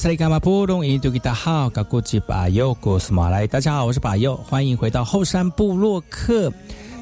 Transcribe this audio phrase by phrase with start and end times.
[0.00, 6.50] 萨利伽马布隆伊杜吉达好，嘎古吉巴尤古斯马来，大家好，我是巴尤，欢迎回到后山部落客。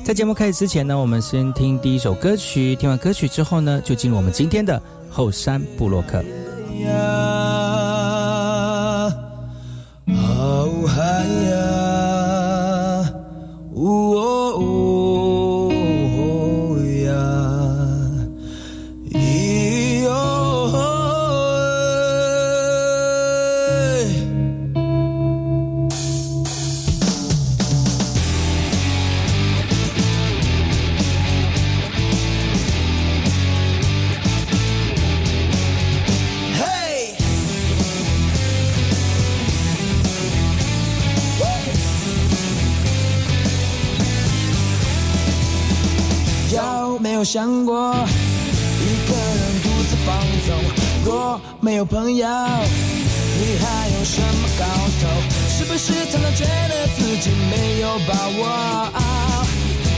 [0.02, 6.24] 在节目开始之前呢，我们先听第一首歌曲，听完歌曲之后呢，就进入我们今天的后山部落客。
[47.18, 50.16] 有想过一个人独自放
[50.46, 50.56] 纵？
[51.04, 54.64] 若没有朋友，你还有什么搞
[55.02, 55.08] 头？
[55.48, 58.92] 是不是常常觉得自己没有把握？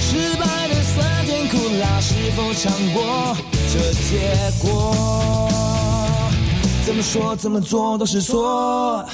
[0.01, 3.37] 失败的酸甜苦辣，是否尝过
[3.71, 5.51] 这结果？
[6.87, 9.05] 怎么说怎么做都是错。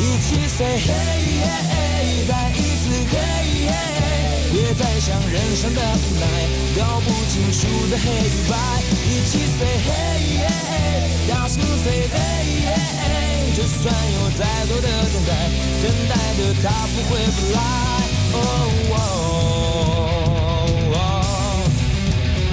[0.00, 3.99] 一起 say hey，再一次 hey。
[4.60, 6.26] 别再想人生的无奈，
[6.76, 7.58] 搞不清楚
[7.90, 8.52] 的黑与白，
[9.08, 10.46] 一起 say hey，
[11.26, 13.82] 大声 say hey，就算
[14.12, 15.32] 有再多的等待，
[15.82, 17.58] 等待的他不会不来。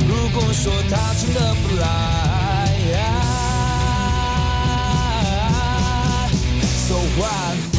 [0.07, 1.83] 如果说他真的不来
[6.87, 7.76] ，so what？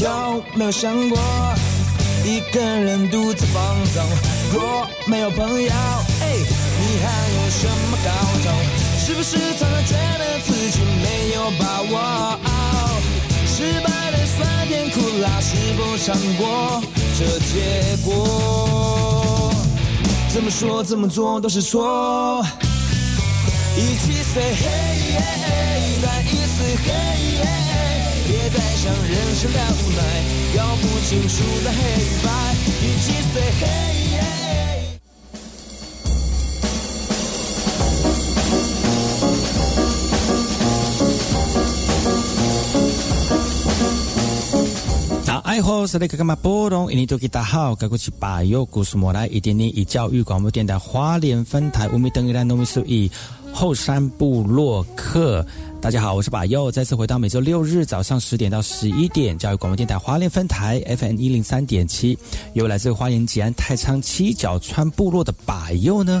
[0.00, 1.18] 有没有想过
[2.24, 4.02] 一个人独自放纵？
[4.50, 6.26] 若没有朋友，哎，
[6.80, 8.10] 你还有什么搞
[8.42, 8.50] 头？
[8.98, 12.38] 是不是常常觉得自己没有把握？
[13.46, 16.82] 失败的酸甜苦辣，是否尝过
[17.18, 19.52] 这结果？
[20.30, 22.42] 怎么说怎么做都是错。
[23.76, 27.10] 一起 say hey，再一次 hey。
[28.30, 30.00] 别再想人生的无奈，
[30.56, 31.78] 搞不清楚的黑
[32.22, 32.30] 白，
[32.80, 33.90] 一起 say hey。
[45.42, 46.92] 爱好是那个干嘛波动？
[46.92, 53.10] 印尼多吉大好，该过去把右故事莫来一点点以教育广播电台花莲分台五米等一兰农民数以
[53.52, 55.44] 后山部落客。
[55.82, 62.18] 大家好，我是把右，再次回到每周六日早上十点到十一点，教育广播电台花莲分台 FM 一零三点七，
[62.52, 66.20] 由来自花莲吉安太仓七角川部落的把右呢。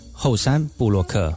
[0.23, 1.35] 后山布洛克。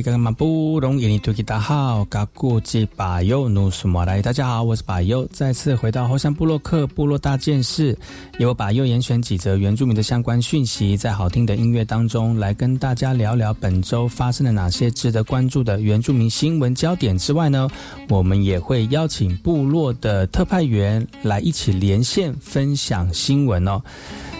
[0.00, 7.94] 利格马布隆伊尼图吉达好，嘎古吉巴尤努苏马来，大家好，我是巴尤，再次回到后山部落克部落大件事，
[8.38, 17.68] 由巴尤严选几则原住民的相关讯息，在好听的音乐当中来跟大家聊聊本周发生了哪些值得关注的原住民新闻焦点之外呢，
[18.08, 23.78] 我们也会邀请部落的特派员来一起连线分享新闻哦。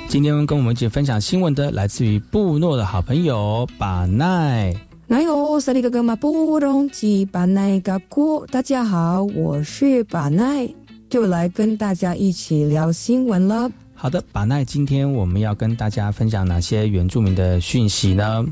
[0.08, 4.74] 今天跟我们一起分享新闻的，来自于部落的好朋友把奈。
[5.10, 10.72] 来哦，萨利哥哥嘛，波隆吉把奈嘎古，大家好，我是把奈，
[11.08, 13.68] 就来跟大家一起聊新闻了。
[13.92, 18.46] 好的，把奈，今天我们要跟大家分享哪些原住民的讯息呢？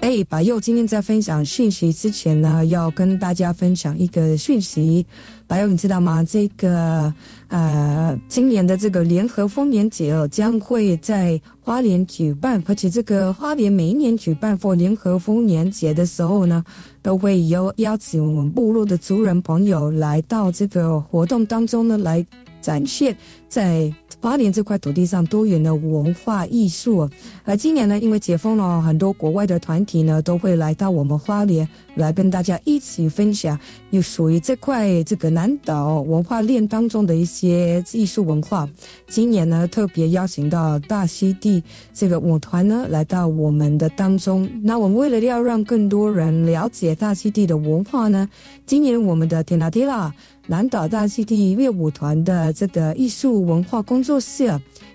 [0.00, 5.04] 哎，把佑今天在分享讯息之前呢，要跟大家分享一个讯息。
[5.46, 6.24] 白佑，你知道吗？
[6.24, 7.12] 这个
[7.48, 16.64] 呃，今年的这个联合丰年节哦，将会在花莲举办，而且这个花莲每一年举办或联合丰年节的时候呢，
[17.02, 22.24] 都会有邀请我们部落的族人朋友来到这个活动当中呢，来
[22.62, 23.14] 展现
[23.50, 23.92] 在。
[24.22, 27.08] 花莲这块土地上多元的文化艺术，
[27.42, 31.66] 而今年呢，因为解封了，很多国外的团体呢都会来到我们花莲，
[32.00, 33.56] 来跟大家一起分享，
[33.90, 38.68] 有属于这块这个南岛文化链当中的一些艺术文化。
[39.06, 44.48] 今年呢，特别邀请到大溪地这个舞团呢来到我们的当中。
[44.62, 48.28] 那我们为了要让更多人了解大溪地的文化呢，
[48.66, 50.12] 今年我们的天达天啦。
[50.46, 54.50] 南岛大溪地乐舞团的这个艺术文化工作室，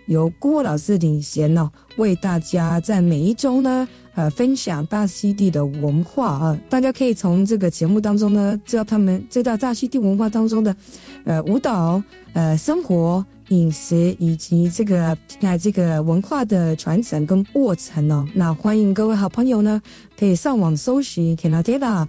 [0.08, 6.60] 由郭老师领衔哦，为大家在每一周呢，呃，分享大溪地的文化啊。
[6.70, 10.76] 大家可以从这个节目当中呢，知道他们知道大溪地文化当中的，
[11.24, 12.02] 呃，舞蹈、
[12.34, 18.28] 呃，生活、饮食以及这个那这个文化的传承跟过程哦。
[18.34, 19.82] 那欢迎各位好朋友呢，
[20.18, 22.08] 可以上网搜寻 Canada。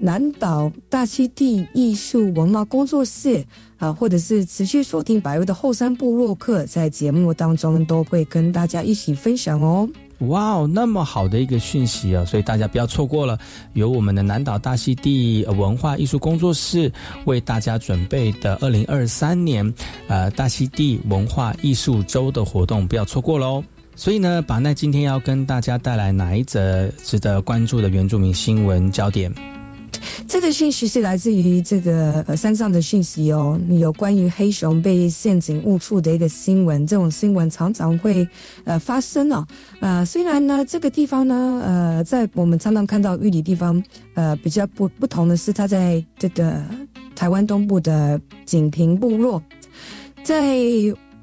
[0.00, 3.44] 南岛大溪地艺术文化工作室
[3.84, 9.86] 啊，或者是持续锁定百威的后山部落客，在节目当中都会跟大家一起分享哦。
[10.20, 13.38] 哇哦，那么好的一个讯息啊，所以大家不要错过了，
[13.74, 16.90] 由我们的南岛大溪地文化艺术工作室
[17.26, 19.70] 为大家准备的二零二三年
[20.08, 23.62] 呃大溪地文化艺术周的活动，不要错过喽。
[23.96, 29.30] 所以呢，把那今天要跟大家带来哪一则值得关注的原住民新闻焦点？
[30.34, 36.84] 这个信息是来自于这个呃山上的信息哦，有关于黑熊被陷阱误触的一个新闻。
[36.84, 38.26] 这种新闻常常会
[38.64, 39.46] 呃发生哦。
[39.78, 43.80] 呃，虽然呢这个地方呢呃在我们常常看到玉里地方
[44.14, 46.60] 呃比较不不同的是，它在这个
[47.14, 49.40] 台湾东部的锦屏部落，
[50.24, 50.58] 在。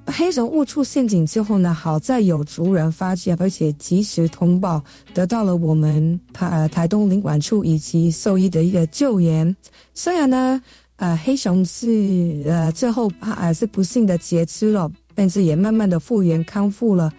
[0.07, 9.55] 黑熊误触陷阱之后呢，好在有族人发现，而且及时通报，得到了我们台呃台东领管处以及兽医的一个救援。
[9.93, 10.61] 虽然呢，
[10.97, 17.11] 呃，黑熊是呃最后还是不幸的截肢了，但是也慢慢的复原康复了。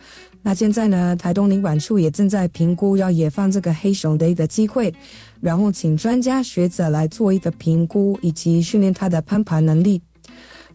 [0.43, 4.93] 那现在呢，台东领管处也正在评估要野放这个黑熊的一个机会，
[5.41, 10.03] 然后请专家学者来做一个评估，以及训练它的攀爬能力。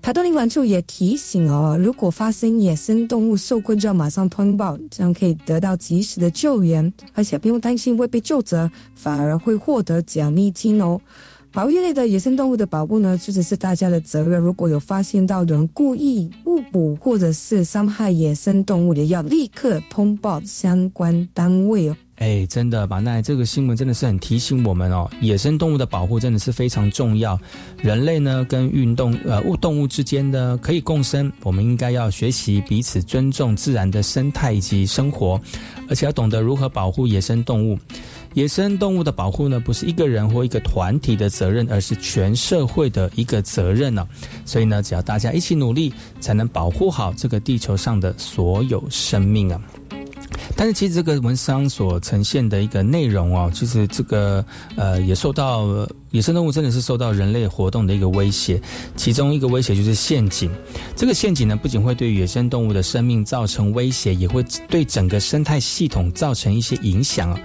[0.01, 10.99] 台东领馆处也提醒哦，如果发生野生动物受困，就要马上通报，这样可以得到及时的救援，而且不用担心会被救责，反而会获得奖励金哦。
[11.57, 14.39] 保育类的野生动物的保护呢，确实是大家的责任。
[14.39, 21.97] 如果有发现到有人故意误捕或者是伤害野生动物的，要立刻通报相关单位哦。
[22.17, 22.99] 哎，真的，吧？
[22.99, 27.39] 那这个新闻真的是很提醒我们哦，野生动物的保护真的是非常重要。
[27.81, 35.41] 人类呢，跟运动呃物动物之间呢可以共生，我们应该要学习彼此尊重自然的生态以及生活，
[35.89, 37.77] 而且要懂得如何保护野生动物。
[38.37, 44.07] 野生动物的保护呢，不是一个人或一个团体的责任，而是全社会的一个责任呢。
[44.45, 49.59] 所以呢，只要大家一起努力，才能保护好这个地球上的所有生命啊。
[50.55, 54.43] 但是其实这个文章所呈现的一个内容哦，其实这个
[54.75, 58.59] 呃也受到野生动物真的是受到人类活动的一个威胁，
[58.95, 60.49] 其中一个威胁就是陷阱。
[60.95, 67.39] 这个陷阱呢，不仅会对野生动物的生命造成威胁，也会对整个生态系统造成一些影响啊。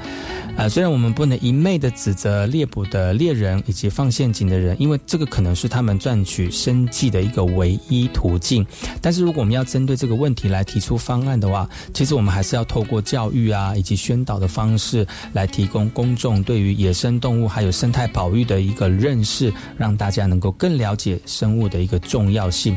[0.55, 8.65] 呃，虽然我们不能一昧的指责猎捕的猎人以及放陷阱的人，因为这个可能是他们赚取生计的一个唯一途径。
[9.01, 22.77] 但是如果我们要针对这个问题来提出方案的话，其实我们还是要透过教育啊以及宣导的方式来提供公众对于野生动物还有生态保育的一个认识，让大家能够更了解生物的一个重要性。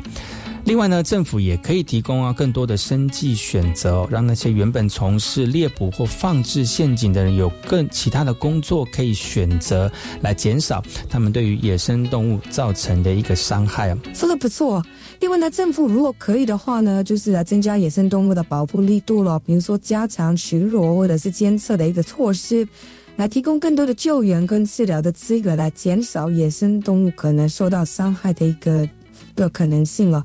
[0.66, 13.98] 另外呢，政府也可以提供啊更多的生计选择，让那些原本从事猎捕或放置陷阱的人有更其他的工作可以选择，来减少他们对于野生动物造成的一个伤害啊。
[14.16, 14.84] 说的不错。
[15.26, 22.68] 另外呢，政府如果可以的话呢，就是来增加野生动物的保护力度了，比如说加强巡逻或者是监测的一个措施，
[23.16, 28.88] 来提供更多的救援跟治疗的资格，来减少野生动物可能受到伤害的一个。
[29.34, 30.24] 的可能性了。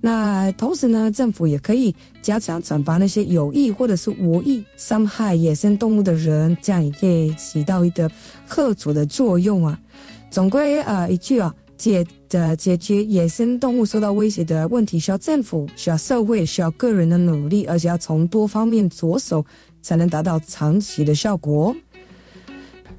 [0.00, 8.08] 那同时呢，政府也可以加强惩罚那些有意或者是无意伤害野生动物的人，这样也可以起到一个
[8.46, 9.78] 吓阻的作用啊。
[10.30, 11.52] 总归啊一句啊，
[11.82, 19.44] 解的解决野生动物受到威胁的问题，需要政府、需要社会、需要个人的努力，而且要从多方面着手，
[19.82, 21.74] 才能达到长期的效果。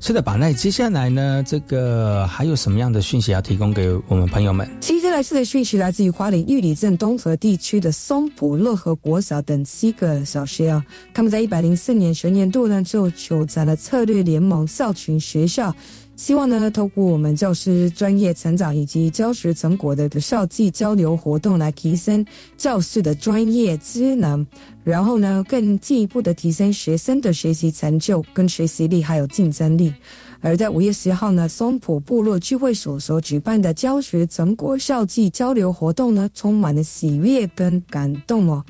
[0.01, 0.35] 是的，吧？
[0.35, 1.41] 那接下来呢？
[1.47, 4.69] 这个还有什么样的讯息要提供给我们朋友们？
[4.81, 15.73] 接下来的讯息来自于花莲玉里镇东河地区的松浦乐和国小等七个小学啊，他们在一百零四年学年度呢就求在了策略联盟校群学校。
[16.15, 24.45] 希望呢，透过我们教师专业成长以及教学成果的校际交流活动，来提升教师的专业职能，
[24.83, 29.91] 然后呢，更进一步的提升学生的学习成就、跟学习力还有竞争力。
[30.39, 38.63] 而在五月十号呢，松浦部落聚会所所举办的教学成果校际交流活动呢，充满了喜悦跟感动哦。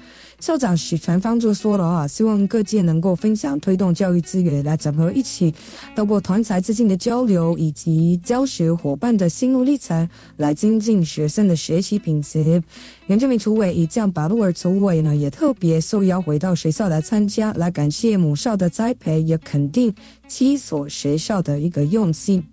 [0.43, 5.55] 校长许传芳就说了啊，希望各界能够分享推动教育资源，来整合一起，
[5.95, 12.61] 透过团才之间的交流以及教学伙伴的心路历程，来精进学生的学习品质。
[13.07, 19.95] 原住民主委以将巴路儿主委呢，也特别受邀回到学校来参加，来感谢母校的栽培，也肯定
[20.27, 22.43] 七所学校的一个用心。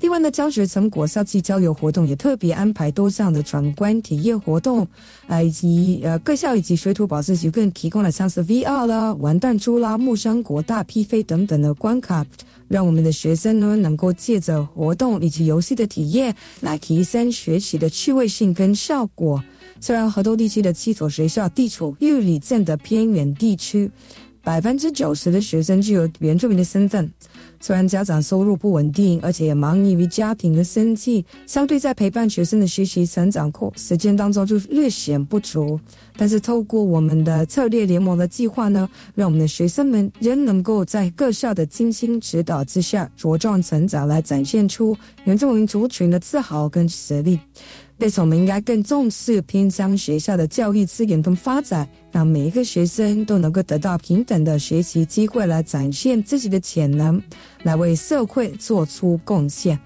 [0.00, 4.86] 另外呢，教学成果校际交流活动也特别安排多项的闯关体验活动，
[5.26, 12.26] 啊，以及呃各校以及水土保持局更提供了像是 VR 啦、玩弹珠啦、木山国大批飞等等的关卡，
[12.68, 19.42] 让我们的学生呢能够借着活动以及游戏的体验，来提升学习的趣味性跟效果。
[19.80, 23.90] 虽然河东地区的七所学校地处玉里镇的偏远地区，
[24.42, 27.10] 百分之九十的学生具有原住民的身份。
[27.64, 35.80] 虽然家长收入不稳定，而且也忙于家庭的生计，相对在陪伴学生的学习成长过时间当中就略显不足。
[36.14, 44.94] 但是透过我们的策略联盟的计划呢，让我们的学生们仍能够在各校的精心指导之下茁壮成长，来展现出
[45.24, 47.40] 原住民族群的自豪跟实力。
[47.98, 57.22] 因此，我们应该更重视偏乡学校的教育资源跟发展，让每一个学生都能够得到平等的学习机会，来展现自己的潜能，
[57.62, 59.78] 来为社会做出贡献。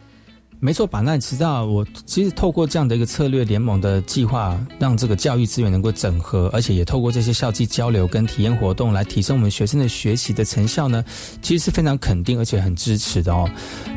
[0.61, 11.05] 没错，把那你知道，我其实透过这样的一个策略联盟的计划，让这个教育资源能够整合，而且也透过这些校际交流跟体验活动来提升我们学生的学习的成效呢，
[11.41, 13.49] 其实是非常肯定而且很支持的哦。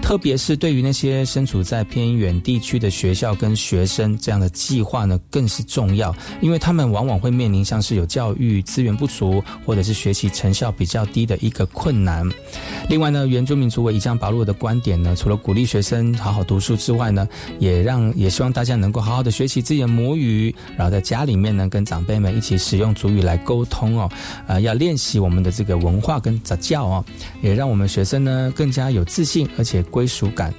[0.03, 12.23] 特别是对于那些身处在偏远地区的学校跟学生，这样的计划呢更是重要，因为他们往往会面临像是有教育资源不足，或者是学习成效比较低的一个困难。
[12.87, 17.25] 另外呢，原住民族为一江拔路的观点呢，除了鼓励学生好好读书之外呢，
[17.59, 24.11] 也让也希望大家能够好好的学习自己的母语，然后在家里面呢跟长辈们一起使用族语来沟通哦，
[24.47, 27.05] 呃，要练习我们的这个文化跟杂教哦，
[27.41, 30.53] 也让我们学生呢更加有自信而且归属感。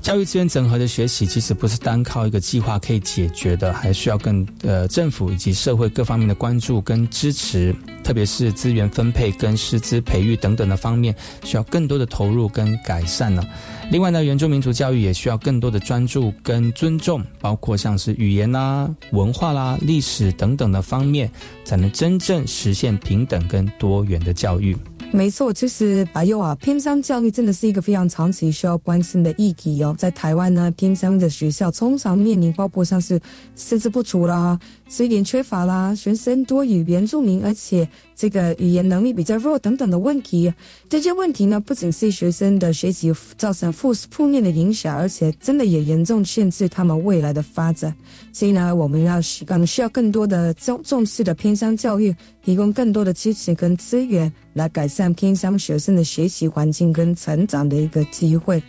[0.00, 11.14] 教育资源整合的学习，其实不是单靠一个计划可以解决的，还需要更呃政府以及社会各方面的关注跟支持，特别是资源分配跟师资培育等等的方面，
[11.44, 13.44] 需要更多的投入跟改善呢。
[13.90, 21.30] 另外呢，原住民族教育也需要更多的专注跟尊重，包括像是语言啦、文化啦、历史等等的方面，
[21.64, 24.76] 才能真正实现平等跟多元的教育。
[25.10, 29.96] 没错，其实白幼啊，偏乡教育真的是一个非常长期需要关心的议题哦。
[29.96, 33.18] 在台湾呢，偏乡的学校通常面临包括像是
[33.56, 40.52] 师资不足啦、资源缺乏啦、学生多语原住民，而且这个语言能力比较弱等等的问题。
[40.88, 47.94] 这些问题呢，不仅是学生的学习造成负负面的影响，而且真的也严重限制他们未来的发展。
[48.32, 52.14] 所以呢，我们要可能需要更多的重重视的偏乡教育。
[52.40, 58.62] 提供更多的支持跟资源，来改善偏乡学生的学习环境跟成长的一个机会。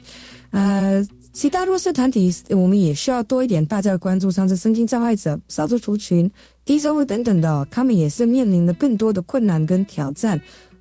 [0.51, 1.01] 呃，
[1.39, 6.29] 其他弱势团体，我们也需要多一点大家的关注，像是身心障碍者、少数族群、
[6.65, 10.37] 低收入等等的，他们也是面临了更多的困难跟挑战。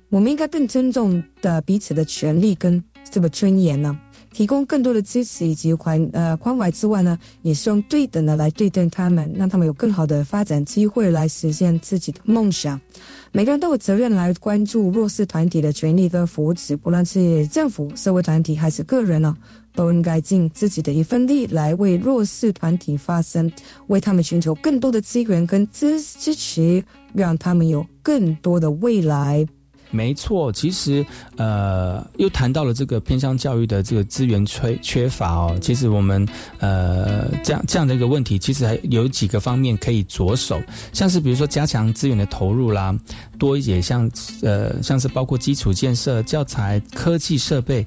[0.09, 3.97] 我们应该更尊重的彼此的权利跟这个尊严呢。
[4.31, 12.79] 提供更多的支持以及宽呃关怀之外呢，也是用对等的来对待他们，让他们有更好的发展机会来实现自己的梦想。
[13.31, 19.35] 每个人都有责任来关注弱势团体的权利跟福祉，不论是政府、社会团体还是个人呢，
[19.75, 23.51] 都应该尽自己的一份力来为弱势团体发声，
[23.87, 29.45] 为他们寻求更多的资源跟支支持，让他们有更多的未来。
[29.91, 31.05] 没错，其实
[31.37, 35.57] 呃，又谈到了这个偏向教育的这个资源缺缺乏哦。
[35.61, 36.27] 其实我们
[36.59, 40.61] 呃这样这样的一个问题，其实还有几个方面可以着手，
[40.93, 42.95] 像是比如说加强资源的投入啦，
[43.37, 44.09] 多一些像
[44.43, 47.85] 呃像是包括基础建设、教材、科技设备。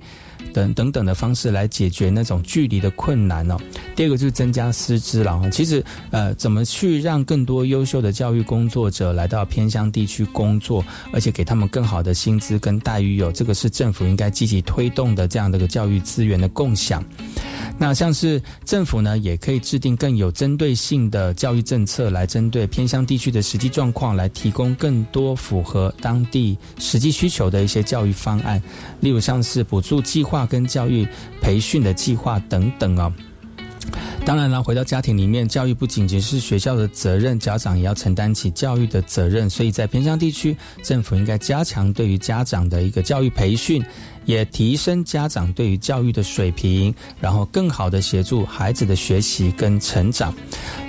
[0.52, 3.56] 等等等的方式来解决那种距离的困难哦。
[3.96, 5.42] 第二个就是增加师资了。
[5.50, 17.04] 其实呃，怎么去让更多优秀的教育工作者来到偏乡地区工作，而且给他们更好的薪资跟待遇有这个是政府应该积极推动的这样的一个教育资源的共享。
[17.78, 28.62] 那像是政府呢，也可以制定更有针对性的教育政策，来针对偏乡地区的实际状况，来提供更多符合当地实际需求的一些教育方案，
[29.00, 31.06] 例如像是补助计划跟教育
[31.40, 33.12] 培训的计划等等啊。
[34.24, 39.48] 当然了，回到家庭里面，教育不仅仅是学校的责任，家长也要承担起教育的责任。
[39.50, 43.82] 所以在偏乡地区，政府应该加强对于家长的一个教育培训。
[44.24, 50.32] 也提升家长对于教育的水平，然后更好的协助孩子的学习跟成长。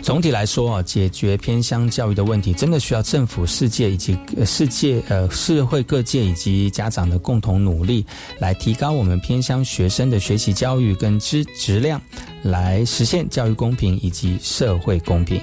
[0.04, 8.06] 总体来说啊，解决偏乡教育的问题，真的需要政府、世界以及世界呃社会各界以及家长的共同努力，
[8.38, 12.00] 来提高我们偏乡学生的学习教育跟质质量，
[12.44, 15.42] 来实现教育公平以及社会公平。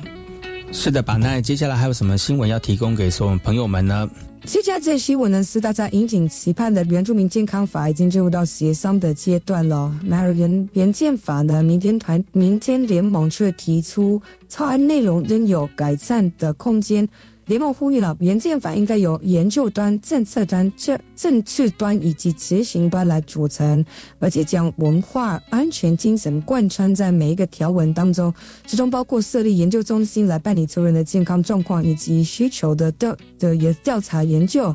[0.72, 1.16] 是的，吧？
[1.16, 4.08] 那接下来还有什么新闻要提供给所有朋友们呢？
[4.44, 9.92] 接下来这新闻呢，是大家引颈期盼的原住民健康法已经进入到协商的阶段了。
[10.02, 17.06] 那原原建法呢，民间团民间联盟却提出，草案内容仍有改善的空间。
[17.50, 23.84] 联盟呼吁了，原建法应该由研究端、政策端、政政治端以及执行端来组成，
[24.20, 28.32] 而且将文化安全精神贯穿在每一个条文当中，
[28.68, 34.72] 其中包括设立研究中心来办理族人的健康状况以及需求的调的调查研究，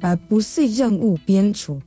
[0.00, 1.80] 而不是任务编组。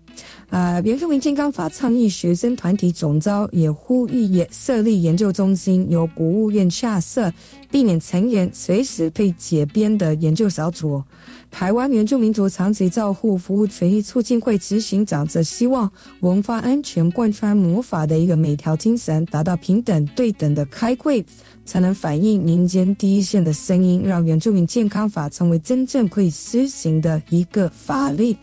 [0.50, 7.32] 啊，原住民健康法倡议学生团体总招也呼吁也设立研究中心，由国务院下设，
[7.70, 11.04] 避免成员随时被解编的研究小组。
[11.52, 21.26] 台湾原住民族长期照护服务权益促进会执行长则希望文化安全贯穿魔法的一个每条精神，达到平等对等的开会，
[21.66, 28.36] 才能反映民间第一线的声音，让原住民健康法成为真正可以施行的一个法律。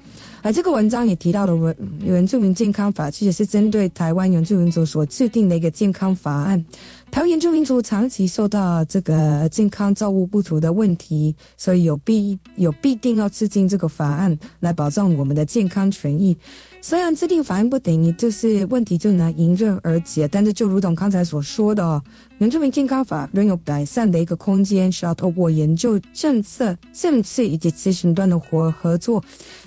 [0.47, 6.65] 而这个文章也提到了原原住民健康法，其实是针对台湾原住民族所制定的一个健康法案。
[7.11, 16.37] 台湾原住民族长期受到这个健康照顾不足的问题，所以有必有必定要制定这个法案来保障我们的健康权益。
[16.83, 22.03] 虽然制定法案不等于就是问题就能迎刃而解，但是就如同刚才所说的哦，
[22.39, 29.25] 原住民健康法仍有改善的一个空间，需要透过研究政策、政策以及咨询端的合合作。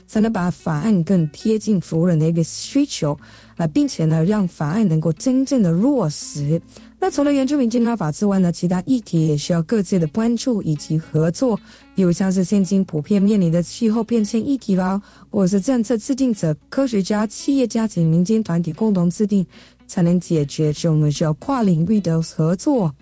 [0.09, 3.15] 才能把法案更贴近族人的一个需求，
[3.59, 6.61] 啊，并且呢，让法案能够真正的落实。
[6.97, 11.59] 那除了原住民健康法之外呢，其他议题也需要各自的关注以及合作，
[11.93, 19.45] 比如像是现今普遍面临的气候变迁议题啦，或者是政策制定者、科学家、企业家及民间团体共同制定，
[19.87, 20.71] 才能解决。
[20.71, 22.95] 所以我们需要跨领域的合作。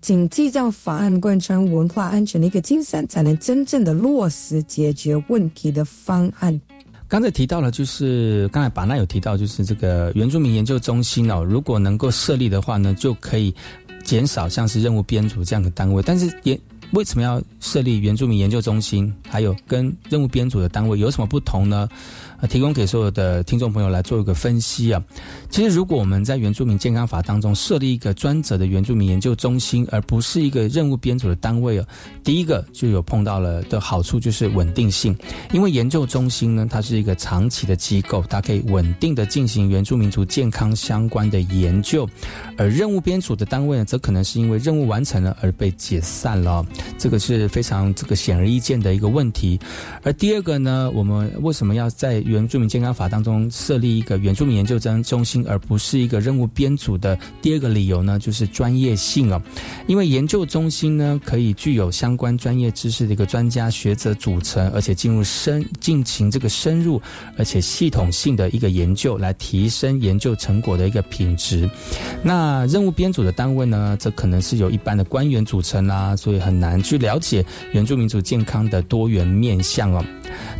[0.00, 6.60] 谨记这样法案贯穿文化安全的一个精神，才能真正的落实解决问题的方案。
[7.10, 13.52] 刚才提到了，就是刚才巴纳有提到，就是这个原住民研究中心哦，如果能够设立的话呢，就可以
[14.04, 16.00] 减少像是任务编组这样的单位。
[16.06, 16.56] 但是也
[16.92, 19.12] 为什么要设立原住民研究中心？
[19.28, 21.88] 还有跟任务编组的单位有什么不同呢？
[22.40, 25.02] 啊，提供给所有的听众朋友来做一个分析啊。
[25.50, 31.86] 其实，如果我们在原住民健康法当中设立一个专责的原住民研究中心，而不是一个任务编组的单位啊，
[32.24, 35.16] 第一个就有碰到了的好处就是稳定性。
[35.52, 42.08] 因为研究中心呢，它是一个长期的机构，它可以稳定的进行原住民族健康相关的研究，
[42.56, 46.64] 而任务编组的单位呢，则可能是因为任务完成了而被解散了。
[46.96, 49.58] 这个是非常这个显而易见的一个问题。
[50.02, 59.42] 而第二个呢，我们为什么要在原住民健康法当中设立一个原住民研究中中心，而不是一个任务编组的第二个理由呢，就是专业性哦。
[59.88, 67.02] 因为研究中心呢，可以具有相关专业知识的一个专家学者组成，而且进入深进行这个深入
[67.36, 71.68] 而且系统性的一个研究，来提升研究成果的一个品质。
[72.22, 80.04] 那任务编组的单位呢，则可能是由一般的官员组成啦，所以很难去了解原住民族健康的多元面向哦。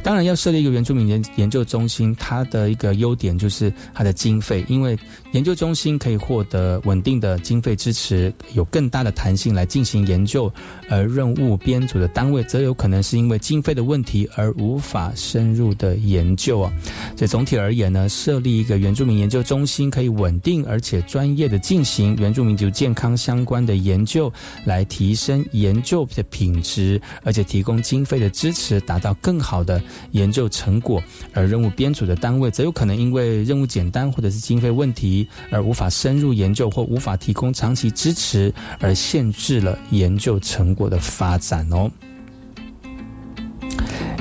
[0.02, 4.98] 当然，要设立一个原住民研研究中心，它的一个优点就是它的经费，因为
[5.32, 10.52] 研究中心可以获得稳定的经费支持，有更大的弹性来进行研究。
[10.88, 16.72] 而任务编组的单位，则有可能是因为经费的问题而无法深入的研究啊。
[17.16, 24.32] 所以总体而言呢，设立一个原住民研究中心，可以稳定而且专业的进行原住民族健康相关的研究，
[24.64, 29.80] 来提升研究的品质，而且提供经费的支持，达到更好的。
[30.12, 35.19] 研究成果，而任务编组的单位则有可能因为任务简单或者是经费问题
[35.50, 41.90] 而无法深入研究或无法提供长期支持，而限制了研究成果的发展哦。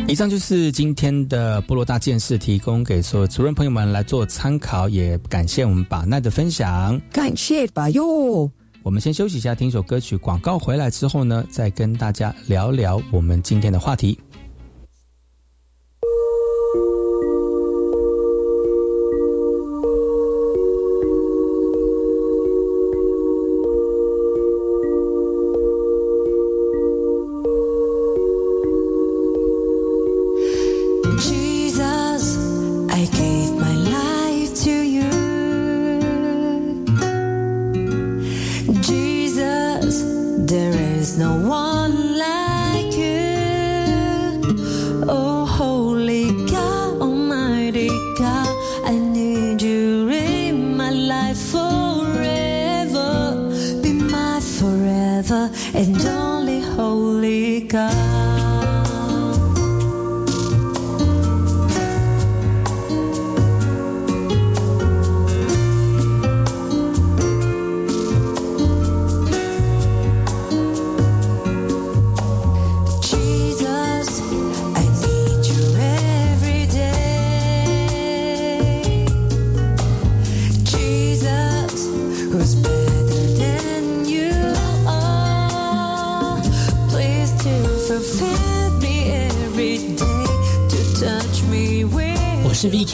[0.08, 8.50] 以上就是今天的部落大件事，提供给所有族人朋友们来做参考，也感谢我们把奈的分享，感谢把哟。
[8.82, 14.18] 我们先休息一下，听首歌曲，广告回来之后呢，再跟大家聊聊我们今天的话题。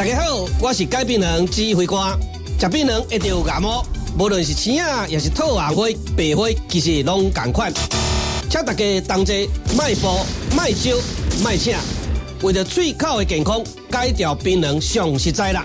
[0.00, 2.18] 大家好，我是改变人指挥官。
[2.58, 3.84] 食病人一定有感冒，
[4.18, 7.70] 无论是青啊，也是透红灰、白灰，其实拢同款。
[8.48, 10.08] 请大家同齐卖步、
[10.56, 10.96] 卖招、
[11.44, 11.76] 卖请，
[12.40, 15.62] 为了嘴口的健康，戒掉病人上实在啦。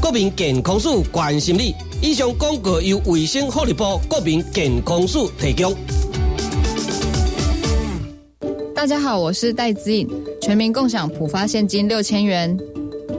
[0.00, 1.76] 国民健康署关心你。
[2.02, 5.72] 以上广告由卫生福利部国民健康署提供。
[8.74, 10.08] 大家好，我是戴子颖，
[10.42, 12.58] 全民共享普发现金六千元。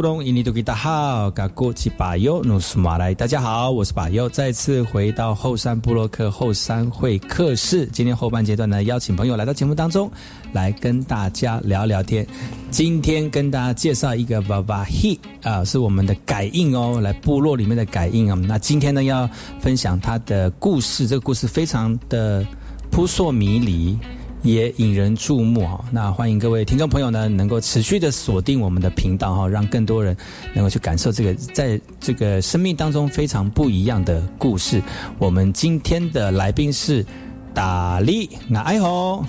[0.00, 7.86] 隆伊尼多吉达好，嘎古奇巴尤努斯马来，大家好，我是巴尤，再次回到后山布洛克后山会客室。
[7.92, 10.10] 今天后半阶段呢，邀请朋友来到节目当中，
[10.52, 12.26] 来跟大家聊聊天。
[12.70, 18.34] 今天跟大家介绍一个巴巴 he 啊，是我们的改印哦，来部落里面的改印啊。
[18.46, 19.28] 那今天呢，要
[19.60, 22.46] 分享他的故事，这个故事非常的
[22.90, 23.98] 扑朔迷离。
[24.42, 30.16] 也引人注目哈，那欢迎各位听众朋友呢，能够持续的锁定我们的频道哈，让更多人
[30.54, 34.82] 能够去感受这个在这个生命当中非常不一样的故事。
[35.18, 37.04] 我们今天的来宾是
[37.52, 39.24] 达利，哎吼，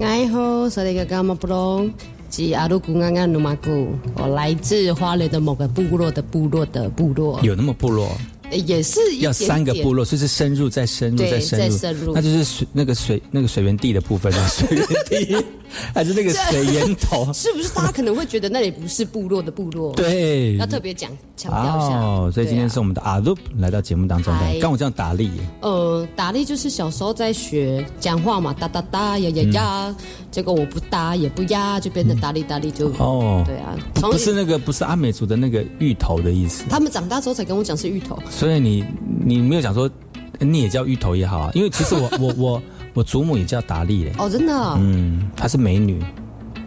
[0.00, 1.88] 爱吼，是那个干嘛不隆，
[2.28, 8.10] 吉阿鲁古安安努马古，我来自花莲的某个部落的部落的部落，有那么部落。
[8.50, 15.44] 也是要三个部落，所以是深入再深入再深入，那就是水那个水那个水源地的部分啊， 水源地
[15.92, 17.30] 还是那个水源头？
[17.34, 19.92] 是不是大家可能会觉得那里不是部落的部落？
[19.94, 21.98] 对，要特别讲强调一下。
[21.98, 25.30] 哦，所以今天是我们的阿鲁来到节目当中的，刚我这样打力。
[25.60, 29.96] 呃，打力就是小时候在学讲话嘛，哒哒哒呀呀呀，
[30.30, 36.64] 结果我不哒也不呀，就变成打力打力就哦，对啊，不是那个不是阿美族的那个芋头的意思。
[36.70, 38.18] 他们长大之后才跟我讲是芋头。
[38.38, 38.84] 所以你
[39.24, 39.90] 你没有讲说
[40.38, 42.62] 你也叫芋头也好啊，因为其实我 我我
[42.94, 44.12] 我祖母也叫达利嘞。
[44.16, 44.54] 哦，真的。
[44.78, 46.00] 嗯，她是美女。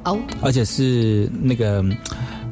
[0.04, 0.20] 哦。
[0.42, 1.82] 而且是那个。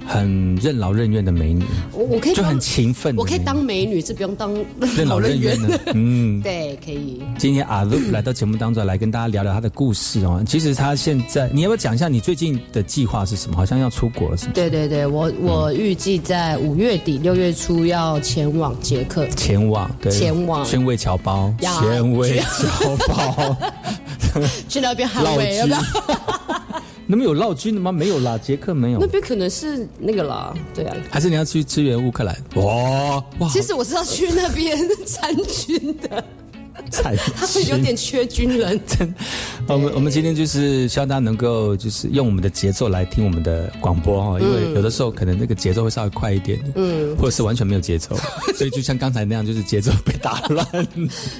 [0.10, 4.52] 很任劳任怨的美女，我我可以就很勤奋，我可以当美女，是不用当
[4.98, 5.80] 任劳任怨的。
[5.94, 7.22] 嗯，对，可以。
[7.38, 10.44] 今天阿露来到节目当中来跟大家聊聊她的故事哦。
[10.48, 13.56] 其实她现在，你要不要讲一下你最近的计划是什么？
[13.56, 14.52] 好像要出国了，是吗？
[14.56, 23.56] 对对对，我我预计在五月底六月初要前往捷克，前往对，前往宣慰侨胞，宣慰侨胞，
[24.68, 25.80] 去那边捍卫要不要？
[27.12, 27.92] 那边有烙军的吗？
[27.92, 29.00] 没有啦，捷克没有。
[29.00, 30.96] 那边可能是那个啦，对啊。
[31.10, 32.38] 还是你要去支援乌克兰？
[32.54, 33.50] 哇哇！
[33.50, 36.24] 其实我是要去那边参军的。
[36.90, 38.80] 才他是有点缺军人。
[38.88, 39.14] 真
[39.68, 48.16] 我们我们今天就是希望大家能够就是用我们的节奏来听我们的广播哈，因为有的时候可能那个节奏会稍微快一点，嗯，或者是完全没有节奏，
[48.56, 50.66] 所以就像刚才那样，就是节奏被打乱。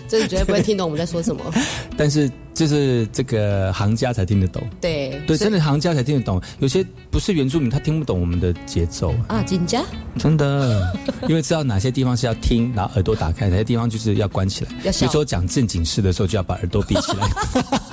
[0.10, 1.42] 这你绝对不会听懂我们在说什么。
[1.96, 4.62] 但是就是这个行家才听得懂。
[4.82, 6.42] 对对，真的行家才听得懂。
[6.60, 9.42] 有些不是原住民，他听不懂我们的节奏啊。
[9.44, 9.84] 紧家
[10.18, 10.94] 真的，
[11.28, 14.72] 因为知道哪些地方是要听，然后耳朵打开，哪些地方就是要关起来。
[14.92, 17.30] 比如说讲正经事的时候，就要把耳朵闭起来。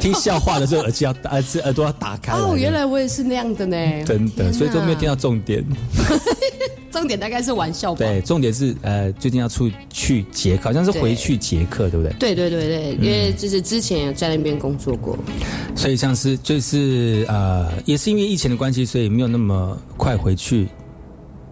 [0.02, 2.32] 听笑话的时候，耳机要耳耳耳朵要打开。
[2.32, 3.76] 哦，原来我也是那样的呢。
[4.04, 5.64] 真的，所以都没有听到重点。
[6.90, 7.98] 重点大概是玩笑吧。
[7.98, 12.12] 对，重点是呃，最近要出去捷克，好像是回去捷克，对不对？
[12.18, 15.16] 对对对对，因为就是之前有在那边工作过，
[15.76, 20.66] 所以像是就是呃，也是因为疫情的关系，所以没有那么快回去。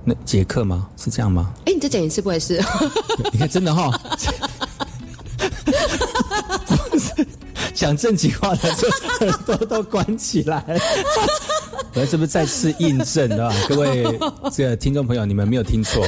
[0.04, 0.88] 那捷克吗？
[0.96, 1.52] 是这样吗？
[1.66, 2.60] 哎，你再讲一次，不会是？
[3.32, 4.00] 你看，真的哈。
[7.78, 10.64] 讲正经话的时候， 耳朵都关起来。
[11.94, 13.54] 我是不是再次印证对吧？
[13.68, 14.04] 各位
[14.52, 16.04] 这个听众朋友，你们没有听错。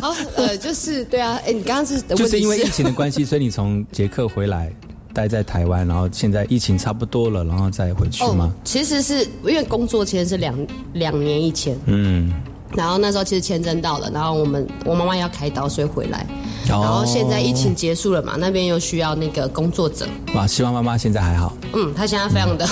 [0.00, 4.70] 好， 呃，就是对啊，哎，你刚刚是就是因为疫情的关系，所以你从捷克回来，
[5.14, 8.52] 待在台湾，然后现在疫情差不多了，然后再回去吗？
[8.62, 10.54] 其实是因为工作其实是两
[10.92, 12.30] 两年以前，嗯。
[12.76, 16.26] 然后那时候其实签证到了，然后我们我妈妈要开刀，所以回来。
[16.66, 20.06] 然后现在疫情结束了嘛，那边又需要那个工作者。
[20.34, 21.56] 哇，希望妈妈现在还好。
[21.72, 22.66] 嗯，她现在非常的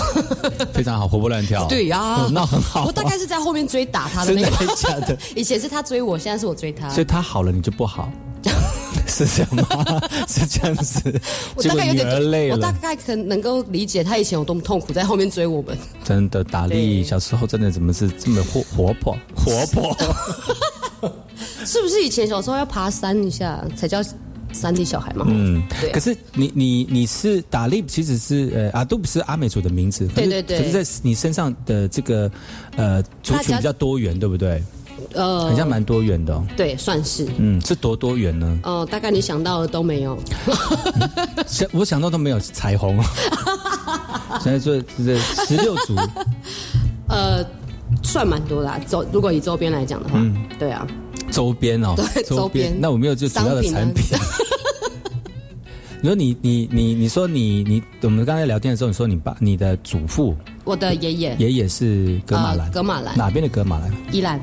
[0.73, 1.67] 非常好，活蹦乱跳。
[1.71, 2.85] 对呀，那很好。
[2.87, 4.67] 我大概是在后面追打她的那个。
[4.77, 5.17] 假的。
[5.37, 6.89] 以前是她追我，现在是我追她。
[6.89, 8.11] 所以她好了，你就不好。
[9.07, 10.01] 是这样吗？
[10.27, 11.21] 是这样子。
[11.55, 12.57] 我大概有点累了。
[12.57, 15.77] 我大概可能够理解他以前有多么痛苦，在后面追我们。
[16.03, 19.97] 真的，达利小时候真的怎么是这么活活泼活泼？
[21.67, 24.03] 是不是以前小时候要爬山一下才叫
[24.53, 25.25] 山地小孩嘛？
[25.29, 25.91] 嗯，对。
[25.93, 30.07] 可是你你你是达利，其实是呃阿杜不是阿美族的名字。
[30.09, 30.59] 对对对。
[30.59, 32.31] 可是，在你身上的这个
[32.77, 34.63] 呃族群比较多元，对不对？
[35.15, 38.59] 呃，好像蛮多元的，哦对，算是，嗯，是多多元呢？
[38.63, 40.17] 哦，大概你想到的都没有，
[41.49, 43.03] 想我想到都没有彩虹，
[44.41, 45.97] 现在做这十六组，
[47.09, 47.45] 呃，
[48.05, 50.87] 算蛮多啦，周如果以周边来讲的话，嗯对啊，
[51.33, 52.73] 周边哦，对周边。
[52.79, 54.05] 那我没有就主要的产品。
[56.05, 61.37] 你说你你你你说你你我们刚才聊天的时候，你说你爸你的祖父，我的爷爷。
[61.39, 63.17] 爷爷是格马兰，格马兰。
[63.17, 63.93] 哪边的格马兰？
[64.11, 64.41] 宜兰，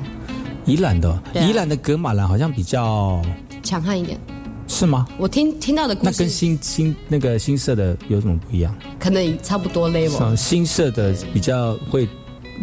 [0.64, 3.20] 宜兰的，宜兰的格马兰好像比较
[3.62, 4.18] 强悍一点，
[4.66, 5.06] 是吗？
[5.18, 8.74] 我听听到的故事，那跟新新那个新社的有什么不一样？
[8.98, 12.08] 可能差不多 level，新社的比较会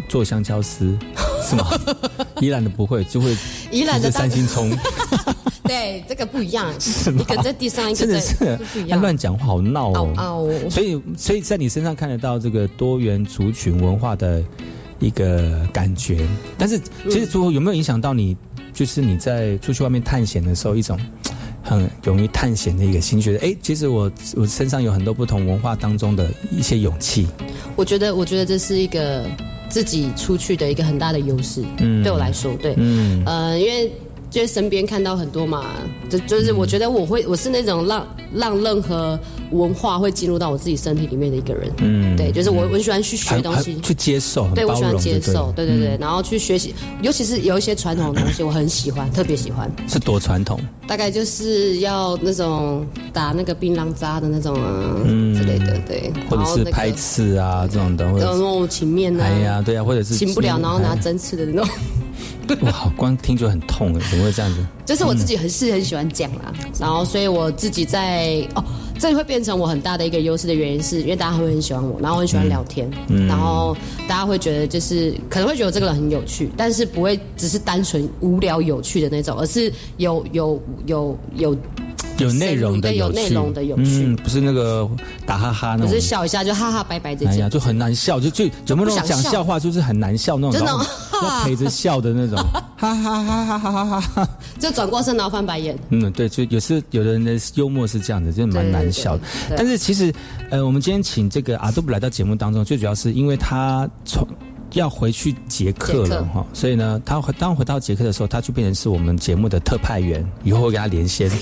[0.08, 0.98] 做香蕉丝，
[1.48, 1.68] 是吗？
[2.42, 3.36] 宜兰的不会，就会
[3.70, 4.70] 宜兰的三星葱。
[5.64, 9.00] 对，这个不一样， 是一个在地上，一个在不一样。
[9.00, 10.14] 乱讲话，好闹哦。
[10.16, 14.42] 哦，所以，所以在你身上看得到这个多元族群文化的
[14.98, 16.26] 一个感觉。
[16.56, 18.36] 但是，其实最后有没有影响到你？
[18.72, 20.98] 就是你在出去外面探险的时候，一种
[21.62, 27.26] 很勇于探险的一个心，觉得哎，其实我我身上有很多不同文化当中的一些勇气。
[27.76, 29.26] 我觉得，我觉得这是一个
[29.68, 31.62] 自己出去的一个很大的优势。
[31.78, 33.90] 嗯，对我来说，对，嗯，呃，因为。
[34.30, 35.64] 就身边看到很多嘛，
[36.10, 39.18] 就就是我觉得我会我是那种让让任何
[39.52, 49.70] 文化会进入到我自己身体里面的一个人，嗯，对，就是我我喜欢去学东西，去接受，对我喜欢接受，对对对，然后去学习，尤其是有一些传统的东西，我很喜欢，特别喜欢。
[49.88, 50.60] 是多传统？
[50.86, 55.34] 大概就是要那种打那个槟榔渣的那种啊，嗯。
[55.34, 61.68] 之类的，对，或者是拍刺啊这种的，或者那种情面啊，哎呀，对呀，或者是请不了，然后拿针刺的那种。
[62.62, 64.64] 哇，光听就很痛哎，怎么会这样子？
[64.86, 68.64] 就是我自己很是很喜欢讲啦，然后所以我自己在哦，
[68.98, 73.76] 这里会变成我很大的一个优势的原因，是因为大家会很喜欢我，然后我很喜欢聊天，嗯然后
[74.08, 81.56] 大家会觉得就是可能会觉得这个人很有趣，但是不会只是单纯无聊有趣的那种，而是有有有有。
[82.18, 84.88] 有内容的有内容的有趣，嗯，不是那个
[85.24, 90.78] 打哈哈那种，不是笑一下就哈哈拜拜这种，哎呀，就很难笑，就就有没有那种讲笑话就是很难笑那种，真的要
[91.44, 92.36] 陪着笑的那种，
[92.76, 94.28] 哈哈哈哈哈哈哈，
[94.58, 95.78] 就转过身然后翻白眼。
[95.90, 99.22] 嗯，对，就有时有的人的幽默是这样的，就蛮难笑的。
[99.56, 100.12] 但是其实，
[100.50, 104.26] 呃，我们今天请这个阿杜布来到节目当中，最主要是因为他从。
[104.74, 111.30] 要回去捷克了哈，所以呢，他当回到捷克的时候，他就变成是我们节目的特派员，以后会跟他连线。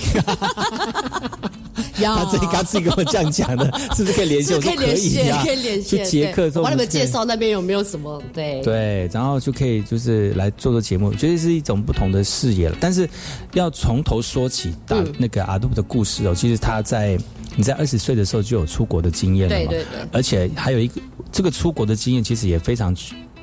[1.99, 3.65] 他自己他自己跟我这样讲的，
[3.95, 4.61] 是不是可以连线？
[4.61, 6.05] 可以连线，可以连线。
[6.05, 8.21] 去捷克，我你们介绍那边有没有什么？
[8.33, 12.77] 对对，然后就可以就是来做做节目，觉得是一种不同的视野了。
[12.79, 13.09] 但是
[13.53, 17.17] 要从头说起，打那个阿杜的故事哦，其实他在
[17.55, 21.01] 你在二十岁的时候就有出国的经验了嘛，对对对，而且还有一个。
[21.31, 22.95] 这个出国的经验其实也非常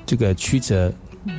[0.07, 0.93] 这个曲折，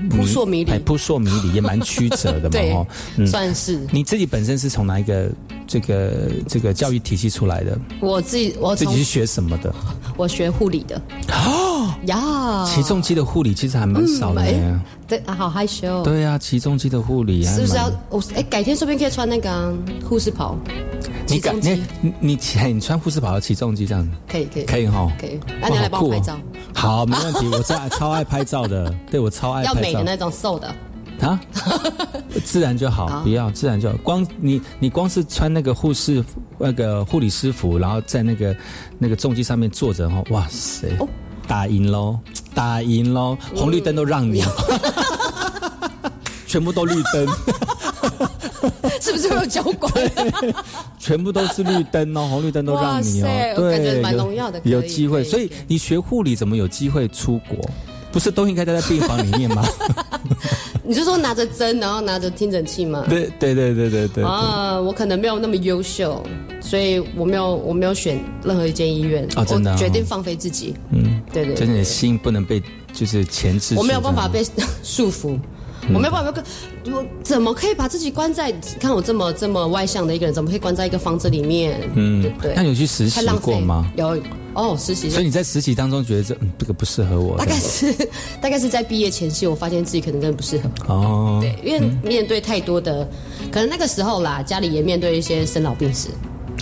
[0.10, 2.84] 扑朔迷离，扑朔迷离也蛮曲折的嘛，
[3.18, 3.86] 哈，算是。
[3.92, 5.30] 你自己本身是从哪一个
[5.68, 6.12] 这个
[6.48, 7.78] 这个教育体系出来的？
[8.00, 9.74] 我自己，我自己是学什么的？
[10.18, 11.02] 我学护理的。
[11.32, 14.44] 哦呀，起重机的护理其实还蛮少的。
[15.08, 16.04] 对啊，好害羞。
[16.04, 18.22] 对啊，起重机的护理是不是要我？
[18.36, 19.74] 哎，改天说不定可以穿那个
[20.08, 20.58] 护士袍。
[21.28, 22.40] 你改你你你
[22.74, 25.40] 你穿护士袍起重机这样可以可以可以哈可以。
[25.60, 26.38] 那你来帮我拍照。
[26.74, 27.48] 好，没问题。
[27.52, 29.64] 我超超爱拍照的，对我超爱。
[29.64, 30.74] 要美的那种瘦的
[31.22, 31.40] 啊，
[32.44, 33.96] 自然就好，不要自然就好。
[34.04, 36.24] 光你你光是穿那个护士
[36.58, 38.56] 那个护理师服，然后在那个
[38.98, 40.88] 那个重机上面坐着哈，哇塞，
[41.48, 42.20] 打赢喽，
[42.54, 44.44] 打赢喽，红绿灯都让你，
[46.48, 47.28] 全部都绿灯。
[49.00, 49.92] 是不是会有交管？
[50.98, 53.28] 全部都是绿灯哦，红绿灯都让你哦。
[53.56, 54.60] 对，蛮荣耀的。
[54.64, 57.58] 有机会，所以你学护理怎么有机会出国？
[58.16, 59.62] 不是都应该待在病房里面吗？
[60.88, 63.04] 你是说拿着针，然后拿着听诊器吗？
[63.10, 64.24] 对对对对对对。
[64.24, 66.24] 啊，我可能没有那么优秀，
[66.62, 69.28] 所以我没有我没有选任何一间医院。
[69.36, 70.74] 啊，真的，决定放飞自己。
[70.92, 71.56] 嗯，对对。
[71.56, 72.64] 真的心不能被
[72.94, 73.76] 就是钳制。
[73.76, 74.42] 我没有办法被
[74.82, 75.38] 束缚。
[75.94, 76.44] 我没有办法跟，
[76.94, 78.52] 我怎么可以把自己关在？
[78.80, 81.80] 看我这么这么外向的一个人，怎么可以关在一个房子里面？
[81.94, 82.54] 嗯，对。
[82.56, 83.92] 那有去实习过吗？
[83.96, 84.18] 有
[84.54, 85.10] 哦，实习。
[85.10, 87.38] 所以你在实习当中觉得这嗯这个不适合我？
[87.38, 87.94] 大概是
[88.42, 90.70] 大概是在毕业前夕，我发现自己可能真的不适合。
[90.88, 93.08] 哦，对，因为面对太多的，
[93.52, 96.10] 可能那个时候啦，家里也面对一些生老病死。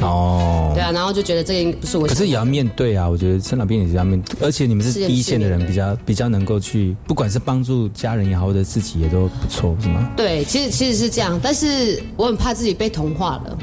[0.02, 3.08] 哦，对啊，然后就觉得这个不是我，可是也要面对啊。
[3.08, 10.10] 我觉得生老病死也要面对，而且你们是第一线的人，比较比较能够去，不管是帮助家人也好，或者自己也都不错，是吗？
[10.18, 13.58] 对，其实其实是这样，但是我很怕自己被同化了。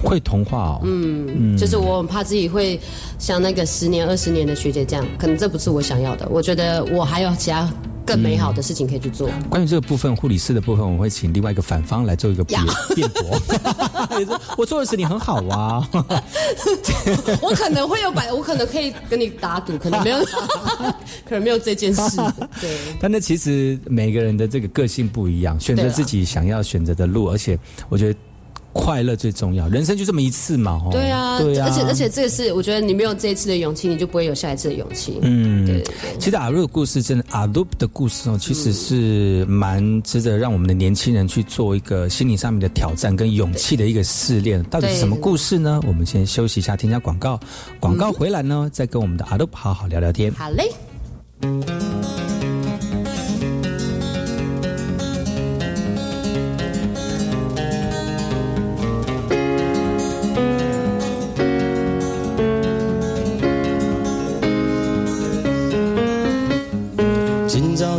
[0.00, 2.78] 会同化哦，嗯，就是我很怕自己会
[3.18, 6.28] 像那个十年、二十年的学姐这样，可能这不是我想要的。
[6.30, 7.68] 我觉得我还有其他。
[8.08, 9.28] 更美好的事情可以去做。
[9.50, 12.58] 关于这个部分，护理师的部分，我会请另外一个反方来做一个辩
[12.96, 13.38] 辩驳。
[14.56, 15.86] 我做的事情很好啊，
[17.42, 20.18] 我可能会有百，我可能可以跟你打赌，可能没有，
[21.24, 22.16] 可能没有这件事。
[22.60, 28.18] 对，但那其实每个人的这个个性不一样，选择自己想要选择的路，而且我觉得。
[28.78, 35.18] 快乐最重要，人生就这么一次嘛，哦对啊，对啊，而且而且这个是，我觉得你没有这一次的勇气，你就不会有下一次的勇气。
[35.20, 35.84] 嗯，对。
[36.18, 44.62] 其实阿鲁的故事，真的阿鲁的故事哦，其实是蛮值得让我们的年轻人去做一个心理上面的挑战跟勇气的一个试炼。
[44.64, 45.80] 到底是什么故事呢？
[45.86, 47.38] 我们先休息一下，添加广告，
[47.80, 50.32] 广告回来呢，再跟我们的阿鲁好好聊聊天。
[50.32, 50.70] 好嘞。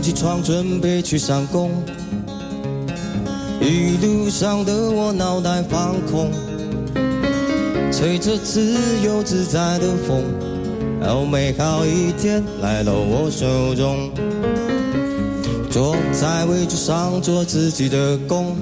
[0.09, 1.69] 起床准备去上工，
[3.61, 6.31] 一路上的我脑袋放空，
[7.91, 10.23] 吹着自由自在的风，
[10.99, 14.09] 好美好一天来到我手中。
[15.69, 18.57] 坐在位置上做自己的工，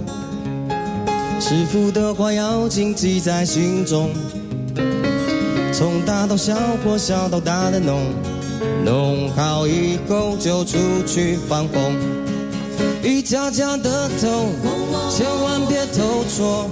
[1.40, 4.10] 师傅的话要谨记在心中，
[5.72, 8.02] 从大到小或小到大的弄。
[8.88, 11.94] 弄好以后就出去放风，
[13.04, 14.48] 一家家的偷，
[15.12, 16.70] 千万别偷错。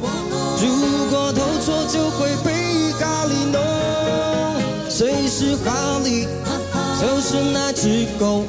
[0.62, 3.62] 如果偷错就会被咖喱弄。
[4.90, 6.26] 谁是哈利？
[7.02, 8.44] 就是那只狗，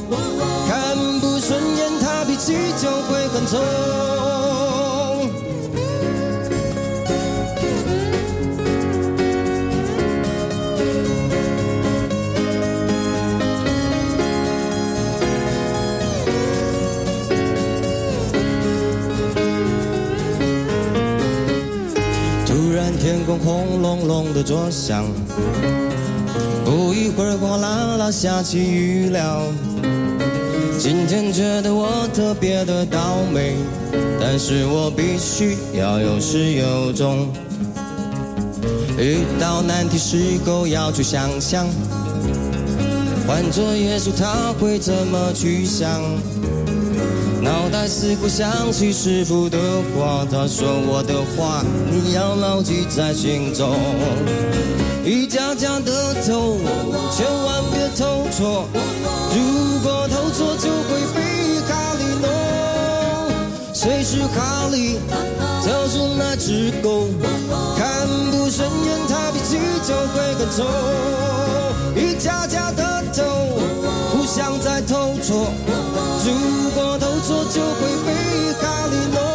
[0.69, 3.59] 看不顺眼他脾气就会很臭。
[23.27, 25.05] 天空轰隆隆的作响，
[26.65, 29.43] 不一会儿哗啦啦下起雨了。
[30.79, 33.57] 今天觉得我特别的倒霉，
[34.21, 37.27] 但是我必须要有始有终。
[38.97, 41.67] 遇到难题时候要去想想，
[43.27, 46.01] 换做耶稣他会怎么去想？
[47.87, 49.57] 脑袋似乎想起师傅的
[49.95, 53.79] 话，他说我的话你要牢记在心中。
[55.05, 56.59] 一家家的偷，
[57.13, 58.67] 千万别偷错，
[59.31, 62.27] 如果偷错就会被哈利弄。
[63.73, 64.99] 谁是哈利？
[65.63, 67.07] 就是那只狗，
[67.79, 70.65] 看不顺眼他脾气就会更臭。
[71.95, 73.23] 一家家的偷，
[74.11, 75.53] 互相在偷错。
[76.25, 76.96] 如果
[77.27, 79.26] 偷错，就会被咖喱弄。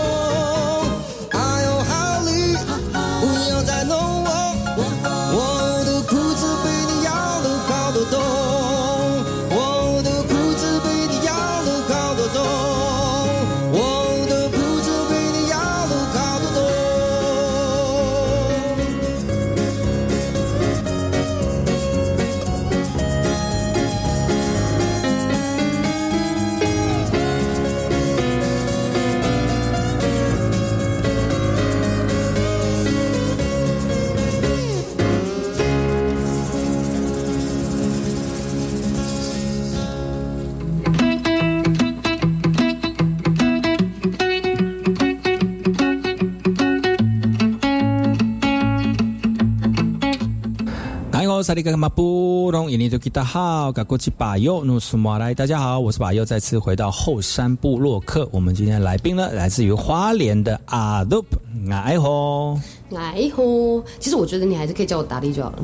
[51.44, 58.28] 萨利格马布隆，印尼多吉达好，嘎过去巴尤努苏马来，大家好，我是巴尤，再次回到后山部落客。
[58.32, 61.24] 我们今天来宾呢，来自于花莲的阿杜
[61.72, 62.60] 爱吼
[62.96, 63.84] 爱吼。
[64.00, 65.58] 其实我觉得你还是可以叫我达利就好了。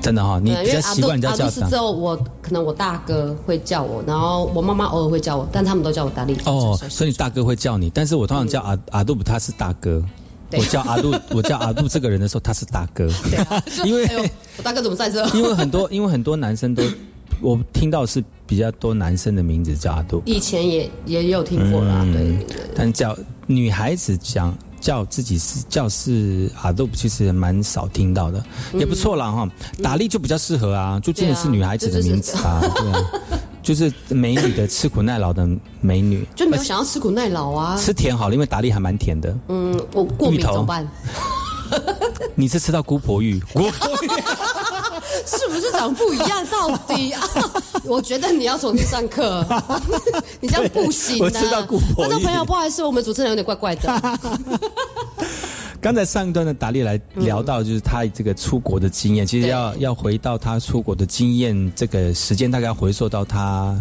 [0.00, 1.48] 真的哈，你比较习惯叫叫。
[1.48, 6.36] 是之后我可能我大哥会叫我，然后我妈妈偶尔会叫我，但他们都叫我达利。
[6.44, 10.02] 哦，所以你大哥会叫你，但是我通常叫阿阿杜，他是大哥。
[10.58, 13.08] 我叫阿杜，我叫阿杜 这个人的时候，他是大哥。
[13.84, 14.06] 因为
[14.56, 15.24] 我大哥怎么在这？
[15.36, 16.82] 因为很多，因为很多男生都，
[17.40, 20.22] 我听到是比较多男生的名字叫阿杜。
[20.26, 22.46] 以前也也有听过啦，对。
[22.74, 28.44] 但叫女孩子讲叫自己是叫是阿杜，其实蛮少听到的，
[28.74, 29.48] 也不错啦哈。
[29.82, 33.38] 打力就比较适合啊，就真的是女孩子的名字啊，对。
[33.62, 35.48] 就是美女的吃苦耐劳的
[35.80, 37.76] 美女，就没有想要吃苦耐劳啊。
[37.78, 39.34] 吃甜好了，因为达利还蛮甜的。
[39.48, 40.86] 嗯，我过敏怎么办？
[42.34, 43.40] 你是吃到姑婆芋？
[43.52, 43.68] 姑婆
[44.02, 44.08] 芋，
[45.24, 46.44] 是不是长不一样？
[46.46, 47.22] 到底啊？
[47.84, 49.44] 我觉得你要重新上课，
[50.40, 51.18] 你这样不行啊。
[51.22, 53.88] 我知道姑婆观众姨朋友不好意思，我们主持人有点怪怪的。
[55.82, 63.76] 刚才上一段的达利来聊到，就是他这个出国的经验，其实要要回到他出国的经验，这个时间大概要回溯到他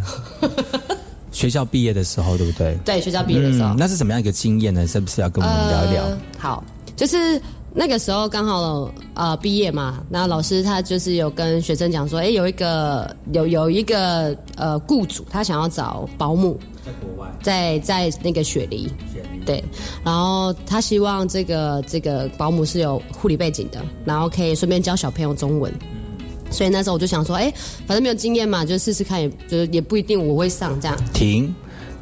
[1.31, 2.75] 学校毕业的时候，对不对？
[2.83, 4.87] 对，学校毕业的时候，那是什么样一个经验呢？
[4.87, 6.03] 是不是要跟我们聊一聊？
[6.05, 6.63] 呃好，
[6.95, 7.39] 就是
[7.71, 18.87] 那个时候刚好呃毕业嘛，那老师他就是有跟学生讲说，哎，有一个有有一个呃雇主，他想要找保姆，在国外，在在那个雪梨，
[19.45, 19.63] 对，
[20.03, 25.71] 然后他希望这个这个保姆是有护理背景的，然后可以顺便教小朋友中文。
[26.49, 27.53] 所以那时候我就想说，哎，
[27.87, 30.97] 反正没有经验嘛，就试试看，也就是也不一定我会上这样。
[31.13, 31.53] 停。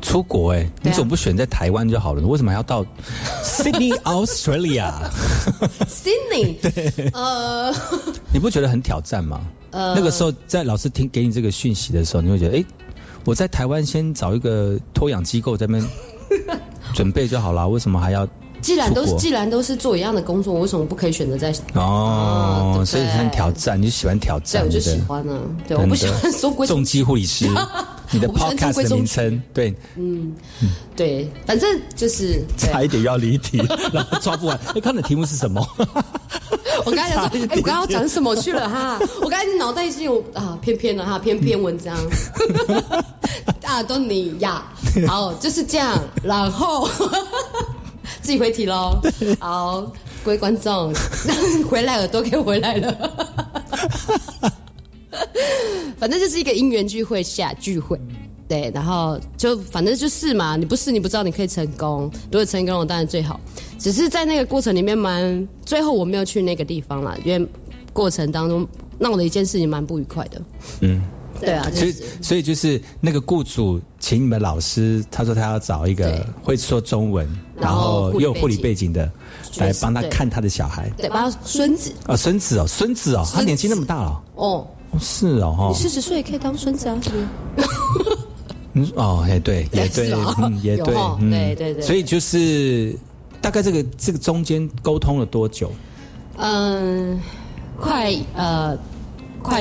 [0.01, 2.85] 出国哎、你对啊总不选在台湾就好了，为什么还要到
[3.43, 6.55] Sydney Australia？Sydney，
[7.11, 7.69] 呃，
[8.31, 9.41] 你不觉得很挑战吗？
[9.71, 12.63] 呃那个时候在老师听给你这个讯息的时候，你会觉得，哎、
[13.29, 16.59] 我在台湾先找一个托养机构在那边
[16.95, 18.27] 准备就好了，为什么还要
[18.59, 21.53] 既然都是既然都是做一样的工作，我为什么不可以选择在？
[21.75, 24.95] 哦，对不对所以很挑战，你就喜欢挑对，战，我就对不对？
[24.95, 25.41] 喜欢呢。
[25.67, 27.47] 对，我不喜欢说规重击护理师，
[28.09, 30.33] 你的 podcast 名称，对，嗯
[30.95, 33.61] 对，反正就是差一点要离题，
[33.93, 34.59] 然后抓不完。
[34.73, 35.63] 哎，刚才的题目是什么？
[36.85, 38.97] 我刚才想说，哎、我刚刚要讲什么去了哈？
[39.21, 41.95] 我刚才脑袋已经有啊偏偏了哈，偏偏文章
[43.69, 44.65] 啊，都你呀，
[45.07, 46.89] 好就是这样，然后
[48.19, 48.99] 自己回题喽。
[49.39, 49.81] 好，
[50.25, 50.91] 各位观众，
[51.69, 52.95] 回来耳朵给回来了。
[55.99, 57.99] 反正就是一个因缘聚会下聚会，
[58.47, 63.39] 对，然后就反正就是嘛，你不试你不知道你可以成功，如果成功了当然最好。
[63.77, 67.47] 只是在那个过程里面蛮，最后我没有去那个地方啦，因为
[67.93, 68.67] 过程当中
[68.97, 70.41] 闹了一件事情蛮不愉快的。
[70.81, 71.01] 嗯，
[71.39, 76.25] 对啊，所以所以就是那个雇主请你们老师，他说他要找一个对。
[76.43, 77.25] 会说中文，
[77.55, 79.11] 然然后又有护理背景的
[79.57, 80.89] 来帮他看他的小孩。
[80.97, 81.91] 对，帮他孙子。
[82.05, 85.67] 啊，孙子哦，孙子哦，他年纪那么大了，哦，哦是哦，哈。
[85.69, 87.27] 你，四十岁也可以当孙子啊，是不是？
[88.73, 91.29] 嗯哦， 也对，也对嗯，也对嗯。
[91.29, 92.95] 对对对所以就是
[93.41, 95.71] 大概这个这个中间沟通了多久？
[96.37, 97.19] 嗯，
[97.79, 98.77] 快呃，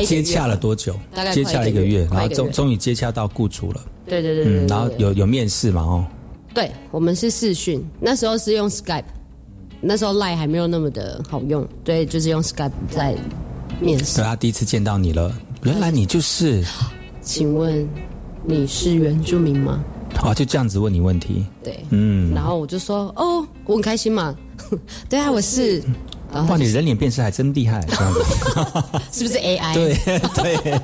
[0.04, 0.94] 接洽了多久？
[1.14, 1.32] 大概？
[1.32, 3.80] 接洽了一个月，然后终终于接洽到雇主了。
[4.06, 5.82] 对对对对对嗯，然后有有面试嘛？
[5.82, 6.04] 哦，
[6.54, 9.04] 对，我们是试训，那时候是用 Skype，
[9.80, 13.14] 那时候 Line 还没有那么的好用，对，就是用 Skype 在
[13.80, 14.04] 面试。
[14.04, 14.26] 所以。
[14.26, 15.32] 他第一次见到你了，
[15.64, 16.64] 原来你就是，
[17.20, 17.86] 请问
[18.44, 19.84] 你是原住民吗？
[20.22, 21.44] 哦，就这样子问你问题。
[21.62, 24.34] 对，嗯，然后我就说哦，我很开心嘛，
[25.08, 25.82] 对啊，我是，
[26.32, 28.20] 然后哇，你人脸辨识还真厉害，这样子。
[29.12, 29.74] 是不是 AI？
[29.74, 29.94] 对
[30.34, 30.80] 对，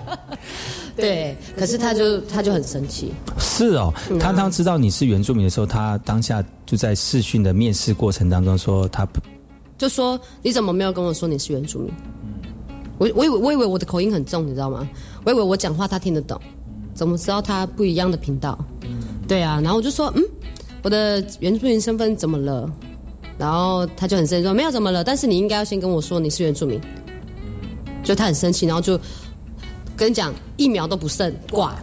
[0.97, 3.93] 对，可是他就他就很生气，是哦。
[4.11, 9.21] 嗯他当知道你是原住民的时候，他当下就在试训的面试过程当中说他不
[9.77, 11.93] 就说你怎么没有跟我说你是原住民？
[12.97, 14.89] 我我以为我以为我的口音很重，你知道吗？
[15.25, 16.41] 我以为我讲话他听得懂，
[16.95, 18.59] 怎么知道他不一样的频道？
[19.29, 20.23] 对啊，然后我就说嗯，
[20.83, 22.71] 我的原住民身份怎么了？
[23.39, 26.81] 然后他就很生气说没有怎么了，但是你应该要先跟我说你是原住民。
[28.03, 29.01] 就他很生气，然后就
[29.97, 31.75] 跟你讲一秒都不剩挂，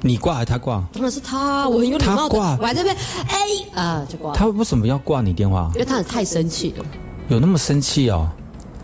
[0.00, 0.82] 你挂还是他挂？
[0.94, 2.96] 当然是他，我很有礼貌的，他挂我还在那边
[3.28, 5.80] 哎啊就挂，他为什么要挂你电话因？
[5.80, 6.84] 为他太生气了，
[7.28, 8.26] 有那么生气哦？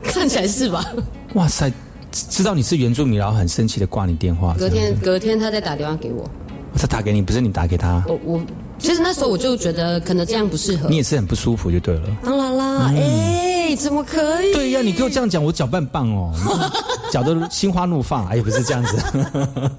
[0.02, 0.84] 看起来是吧？
[1.32, 1.72] 哇塞，
[2.10, 4.52] 知道你是原住民，然后很生气的挂你电话。
[4.58, 6.28] 隔天隔天他再打电话给我，
[6.76, 8.40] 他打给你，不是你打给他，我我
[8.82, 10.96] 其实那时候我就觉得可能这样不适合你。
[10.96, 12.02] 也是很不舒服就对了。
[12.24, 14.52] 当然啦，哎、怎么可以？
[14.52, 16.32] 对呀、你给我这样讲，我搅拌棒哦，
[17.10, 18.26] 搅得心花怒放。
[18.26, 18.96] 哎，不是这样子，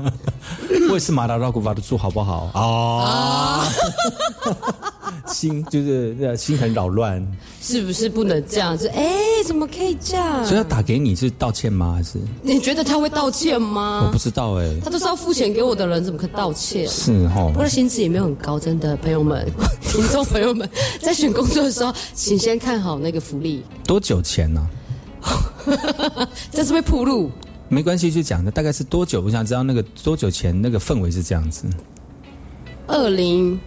[0.89, 2.49] 我也是马达拉古巴的猪，好不好？
[2.55, 3.63] 哦，
[5.27, 7.25] 心 就是呃心很扰乱，
[7.61, 8.87] 是不是不能这样子？
[8.89, 9.05] 哎、
[9.45, 10.57] 怎么可以这样所以？
[10.57, 11.93] 他打给你是道歉吗？
[11.95, 14.17] 还是你觉得他会道歉吗我不？
[14.17, 16.87] 知道哎、他都是要付钱给我的人，怎么可道歉？
[16.87, 19.45] 是哦我的薪资也没有很高，真的，朋友们、
[19.81, 20.69] 听众朋友们，
[21.01, 24.67] 在选工作的时候，请先看好那个福利，多久前呢、
[26.51, 27.31] 这是被铺路。
[27.69, 29.19] 没关系，就讲的大概是多久？
[29.21, 31.65] 我想知道那个多久前那个氛围是这样子。
[32.85, 33.59] 二零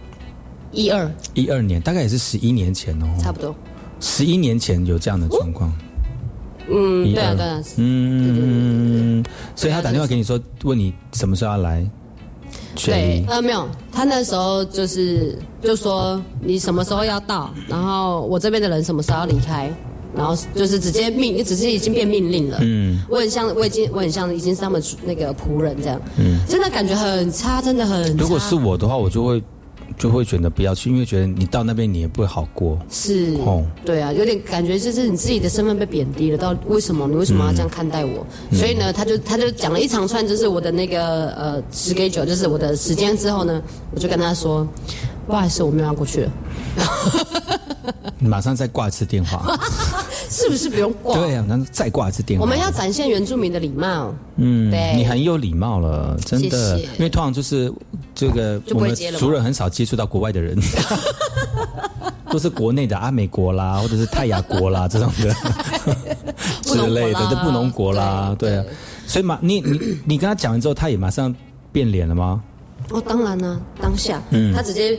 [0.71, 3.05] 一二一二年，大概也是十一年前哦。
[3.19, 3.55] 差不多，
[3.99, 5.71] 十一年前有这样的状况。
[6.69, 9.23] 嗯，对啊，对啊，嗯，
[9.55, 11.89] 所以他打电话给你说，问你什么时候要来
[12.75, 19.71] 对，呃，没有，他那时候就是就说你什么时候要到，然后我这边的人什么时候要离开，
[20.13, 22.57] 然后就是直接命，直接已经变命令了。
[22.61, 26.01] 嗯，我很像，我已经我很像已经是他们那个仆人这样。
[26.17, 28.21] 嗯，真的感觉很差，真的很差。
[28.21, 29.41] 如果是我的话，我就会
[29.97, 32.77] 就会选择不要去，因为觉得你到那边你也不会好过。
[32.89, 36.37] 是，哦，对啊，有点感觉就是你自己的身份被贬低了。
[36.37, 38.25] 到为什么你为什么要这样看待我？
[38.51, 43.61] 所以呢，他就他就讲了一长串，就是我的那个呃，schedule，就是我的时间之后呢，
[43.93, 44.67] 我就跟他说。
[45.27, 46.31] 不好意思，我没有要过去了。
[48.19, 49.57] 马上再挂一次电话，
[50.29, 51.15] 是不是不用挂？
[51.15, 52.43] 对啊，那再挂一次电话。
[52.43, 54.13] 我们要展现原住民的礼貌。
[54.37, 56.79] 嗯，对，你很有礼貌了，真的。
[56.79, 57.71] 因为通常就是
[58.15, 60.57] 这个，我们族人很少接触到国外的人，
[62.31, 65.33] 都是国内的阿美国啦，或者是泰雅国啦这种的
[66.63, 68.63] 之类的，的布农国啦，对啊。
[69.05, 71.33] 所以马，你你你跟他讲完之后，他也马上
[71.71, 72.41] 变脸了吗？
[72.89, 74.97] 哦，当然了，当下，嗯他直接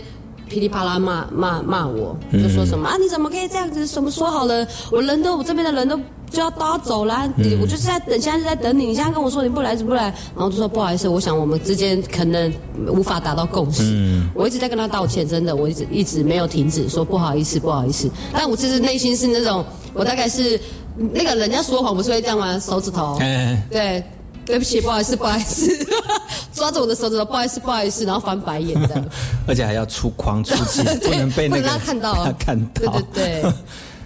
[0.48, 3.86] 噼里啪啦骂骂骂我，就说什么啊，你怎么可以这样子？
[3.86, 5.96] 什么说好了，我人都我这边的人都
[6.30, 7.28] 就要都要走了，
[7.60, 12.52] 我就是在等，现在是在等你，你现在跟我说你不来就不来，然后就说不好意思，我想我们之间可能
[12.88, 13.82] 无法达到共识，
[14.34, 20.60] 我一直在跟他道歉，真的，我一直一直没有停止说不好意思，不好意思，但我其实内心是那种，我大概是
[20.96, 22.58] 那个人家说谎不是会这样吗？
[22.58, 23.18] 手指头，
[23.70, 24.02] 对。
[24.48, 25.86] 对不起，不好意思，不好意思，
[26.54, 29.04] 抓着我的手指头，不好意思，不好意思，然后翻白眼这样，
[29.46, 33.52] 而且还要出框出气， 不能被那个看到，看到，对对对，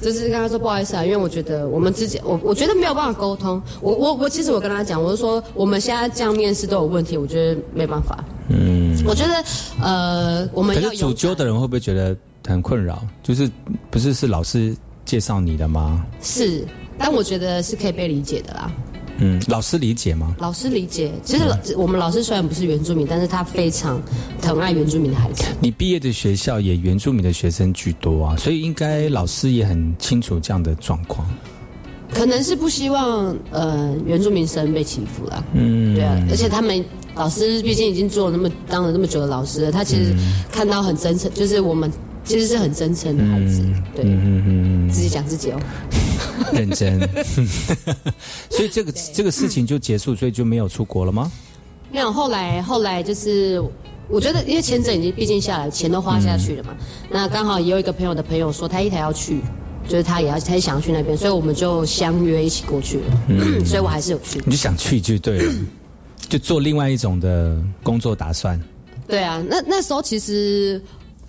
[0.01, 9.45] 就是跟他说不好意思啊，因为我觉得我们之间，我我觉得没有办法沟通，我我我其实我跟他讲，我就说我们现在这样面试都有问题，我觉得没办法，嗯，我觉得
[9.80, 12.16] 呃，我们可是主揪的人会不会觉得
[12.49, 13.01] 很困扰？
[13.22, 13.49] 就是
[13.90, 16.05] 不是是老师介绍你的吗？
[16.20, 16.66] 是，
[16.99, 18.68] 但我觉得是可以被理解的啦。
[19.23, 20.35] 嗯，老师理解吗？
[20.41, 21.12] 老师理解。
[21.23, 21.45] 其实
[21.77, 24.03] 我们老师虽然不是原住民，但是他非常
[24.41, 25.45] 疼爱原住民的孩子。
[25.61, 31.27] 你毕业的学校也原住民的学生居多啊，所以应该老师也很清楚这样的状况。
[32.12, 35.45] 可能是不希望呃原住民生被欺负了。
[35.55, 36.27] 嗯，对啊。
[36.29, 40.14] 而且他们老师毕竟已经做了那么当了那么久的老师了，他其实
[40.51, 41.91] 看到很真诚，就是我们
[42.25, 43.62] 其实是很真诚的孩子。
[43.95, 44.05] 对，
[44.93, 45.61] 自己讲自己哦。
[46.53, 47.01] 认真，
[48.51, 51.31] 所以这个这个事情就结束，所以就没有出国了吗？
[51.91, 53.62] 没有，后来后来就是，
[54.09, 56.75] 我觉得因为签证已经毕竟下来，钱都花下去了嘛。
[57.11, 59.41] 那刚好也有一个朋友的朋友说，他一台要去，
[59.89, 63.20] 就是他也要，他也想要去那边，所以我们就相约一起过去了。
[63.29, 64.41] 嗯， 所以我还是有去。
[64.45, 65.55] 你就想去就对了，
[66.29, 68.61] 就做另外一种的工作打算。
[69.07, 70.83] 对啊，那那时候其实。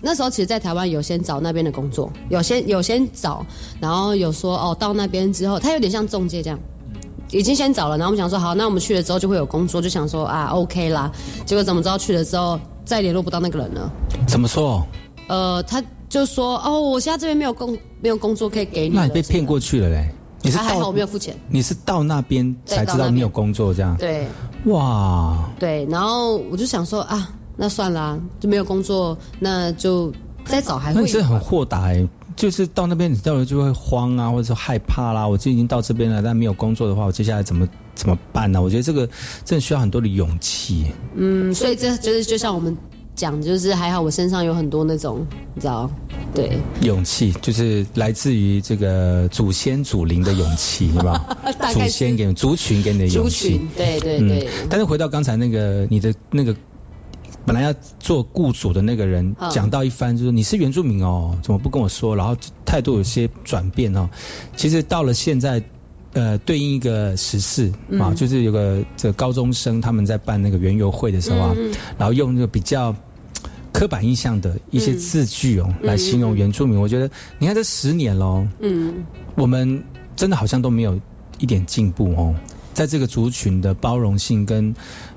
[0.06, 3.44] 那时候其实，在台湾有先找那边的工作，有先有先找，
[3.80, 6.58] 然后有说哦，到那边之后，他有点像中介这样，
[7.30, 11.10] 已经先找了，然后我们想说好，那我们去了之后就会有工作，就想说啊，OK 啦。
[11.46, 13.90] 结果怎么知道去了之后再联络不到那个人了？
[14.28, 14.86] 怎么说？
[15.28, 18.94] 呃，他就说哦，我现在这边没有工没有工作可以给你。
[18.94, 20.06] 那你被骗过去了嘞？
[20.42, 21.34] 你是还好我没有付钱。
[21.48, 23.96] 你是到那边才知道你有工作这样？
[23.96, 24.26] 对。
[24.66, 25.48] 哇。
[25.58, 27.26] 对，然后我就想说啊。
[27.56, 30.12] 那算了，就没有工作，那就
[30.44, 31.00] 再找还会。
[31.00, 35.26] 那是很豁达哎，就是到那边你到了就会慌啊，或者说害怕啦。
[35.26, 38.60] 我就已经到这边了，但没有工作的话，我接下来怎么怎么办呢？
[38.60, 39.06] 我觉得这个
[39.44, 40.86] 真的需要很多的勇气。
[41.14, 42.76] 嗯，所以这就是就像我们
[43.14, 45.24] 讲，就是还好我身上有很多那种，
[45.54, 45.88] 你知道，
[46.34, 51.24] 对，勇气就是来自于这个祖先祖灵的勇气，对吧？
[51.72, 54.48] 祖先给族群给你的勇气，对对对。
[54.68, 56.54] 但是回到刚才那个你的那个。
[57.46, 62.16] 本来要做雇主的那个人讲到一番，就是你是原住民哦，怎么不跟我说？
[62.16, 64.08] 然后态度有些转变哦。
[64.56, 65.62] 其实到了现在，
[66.14, 67.70] 呃，对应一个时事
[68.00, 71.54] 啊，就是有个这高中生他们在办那个园游会的时候啊，
[71.98, 72.94] 然后用那个比较
[73.72, 76.80] 刻板印象的一些字句哦来形容原住民。
[76.80, 79.04] 我觉得你看这十年喽，嗯，
[79.34, 79.82] 我们
[80.16, 80.98] 真的好像都没有
[81.38, 82.34] 一点进步哦，
[82.72, 84.74] 在这个族群的包容性跟。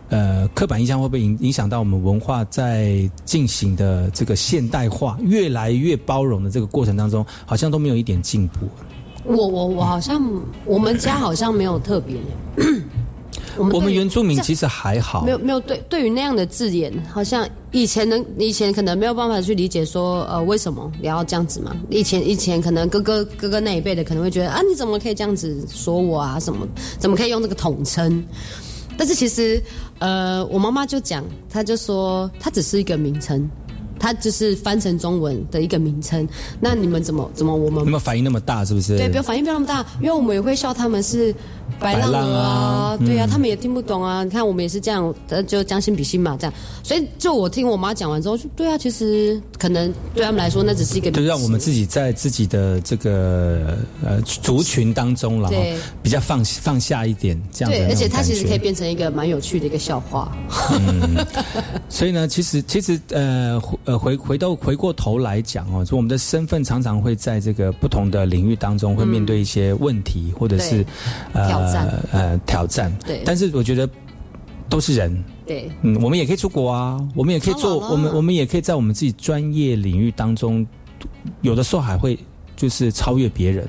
[0.10, 8.68] 呃，刻板印象会不会影影响到我们文化在进行的这个现代化、越来越包容的这个过程当中，好像都没有一点进步。
[9.26, 10.22] 我我我好像
[10.64, 12.16] 我们家好像没有特别。
[13.58, 21.76] 我们原住民其实还好，没有没有对对于那样的字眼，好像以前能以前可能没有办法去理解说呃为什么你要这样子嘛？
[21.90, 26.66] 以前以前可能哥哥哥哥那一辈的可能会觉得啊你怎么可以这样子说我啊什么？
[27.00, 28.24] 怎么可以用这个统称？
[29.00, 29.62] 但是其实，
[30.00, 33.50] 呃，我妈妈就讲，她就说，它只是一个名称，
[34.00, 36.28] 它就是翻成中文的一个名称。
[36.60, 37.84] 那你们怎么怎么我们？
[37.86, 38.96] 没有反应那么大是不是？
[38.98, 41.34] 对，不要反应不要那么大，因为我们也会笑他们是
[41.80, 44.24] 白浪浪啊，对啊，嗯他们也听不懂啊。
[44.24, 46.54] 你看我们也是这样，呃就将心比心嘛，这样。
[46.84, 60.32] 所以就我听我妈讲完之后，就对啊，其实可能对他们来说，那只是一个就让我们自己在自己的这个呃族群当中了，对比较放放下一点这样的对，而且它其实可以变成一个蛮有趣的一个笑话。
[61.90, 70.84] 所以呢，其实其实呃回呃回回到回过头来讲哦，就我们的身份常常会在这个不同的领域当中会面对一些问题，或者是
[71.34, 72.04] 对挑战。
[72.12, 72.98] 呃挑战。
[73.06, 73.22] 对。
[73.26, 73.90] 但是我觉得
[74.70, 75.24] 都是人。
[75.46, 80.68] 对，嗯，我们也可以出国啊，我们也可以做，我们我们也可以在我们自己专业领域当中，
[81.42, 82.20] 有的时候还会
[82.58, 83.66] 就是超越别人。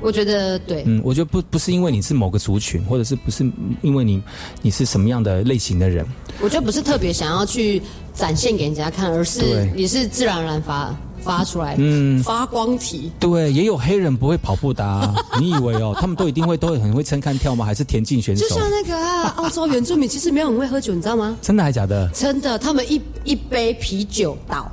[0.00, 3.44] 我觉得对，嗯，我觉得不不是因为你是某个族群，或者是不是
[3.82, 4.22] 因为你
[4.62, 6.04] 你是什么样的类型的人，
[6.40, 7.82] 我觉得不是特别想要去
[8.14, 9.70] 展现给人家看，而是对。
[9.76, 13.10] 你是自然而然发发出来，嗯发光体。
[13.18, 17.64] 对，也有黑人不会跑步的、啊， 你以为哦，他们都一定会都会很会撑杆跳吗？
[17.64, 18.64] 还是田径选手就像？
[18.70, 21.36] 那个啊，澳洲原住民其实没有很会喝酒，你知道吗？
[21.40, 22.08] 真的还假的？
[22.12, 24.70] 真的，他们一一杯啤酒倒，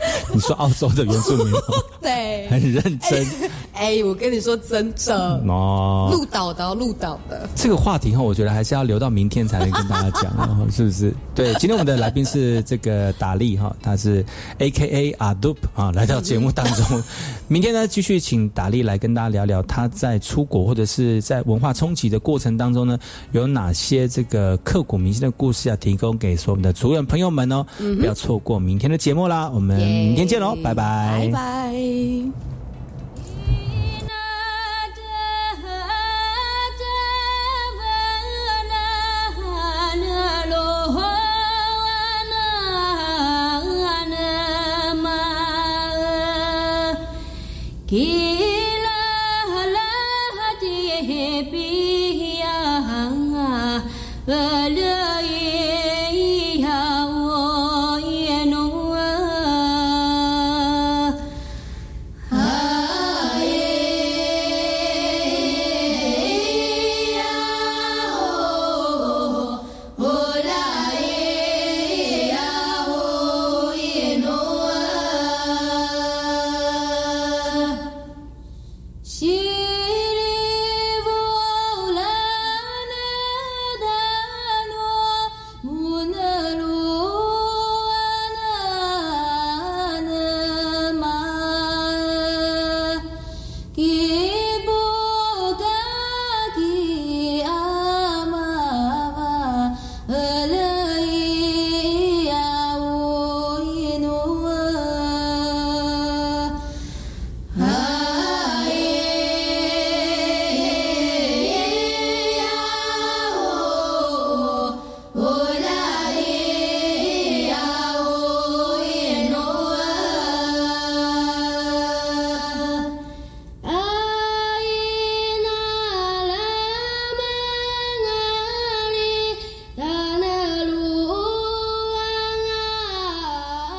[0.32, 3.26] 你说澳洲的原住民哦 对，很认真
[3.72, 6.10] 哎、我跟你说真的，哦。
[6.12, 7.48] 鹿岛的哦，鹿岛的。
[7.54, 11.14] 这个话题哈，我觉得还是要留到明天才能跟大家讲哦，是不是？
[11.34, 14.22] 对，今天我们的来宾是这个达利哈，他是
[14.58, 17.02] A K A 阿杜啊，来到节目当中。
[17.48, 22.98] 明天呢，继续请达利来跟大家聊聊他在出国或者是在文化冲击的过程当中呢，
[23.32, 27.64] 有哪些这个刻骨铭心的故事要提供给所有的族人朋友们哦，
[27.98, 29.48] 不要错过明天的节目啦。
[29.48, 32.49] 我们明天见喽，拜拜，拜拜。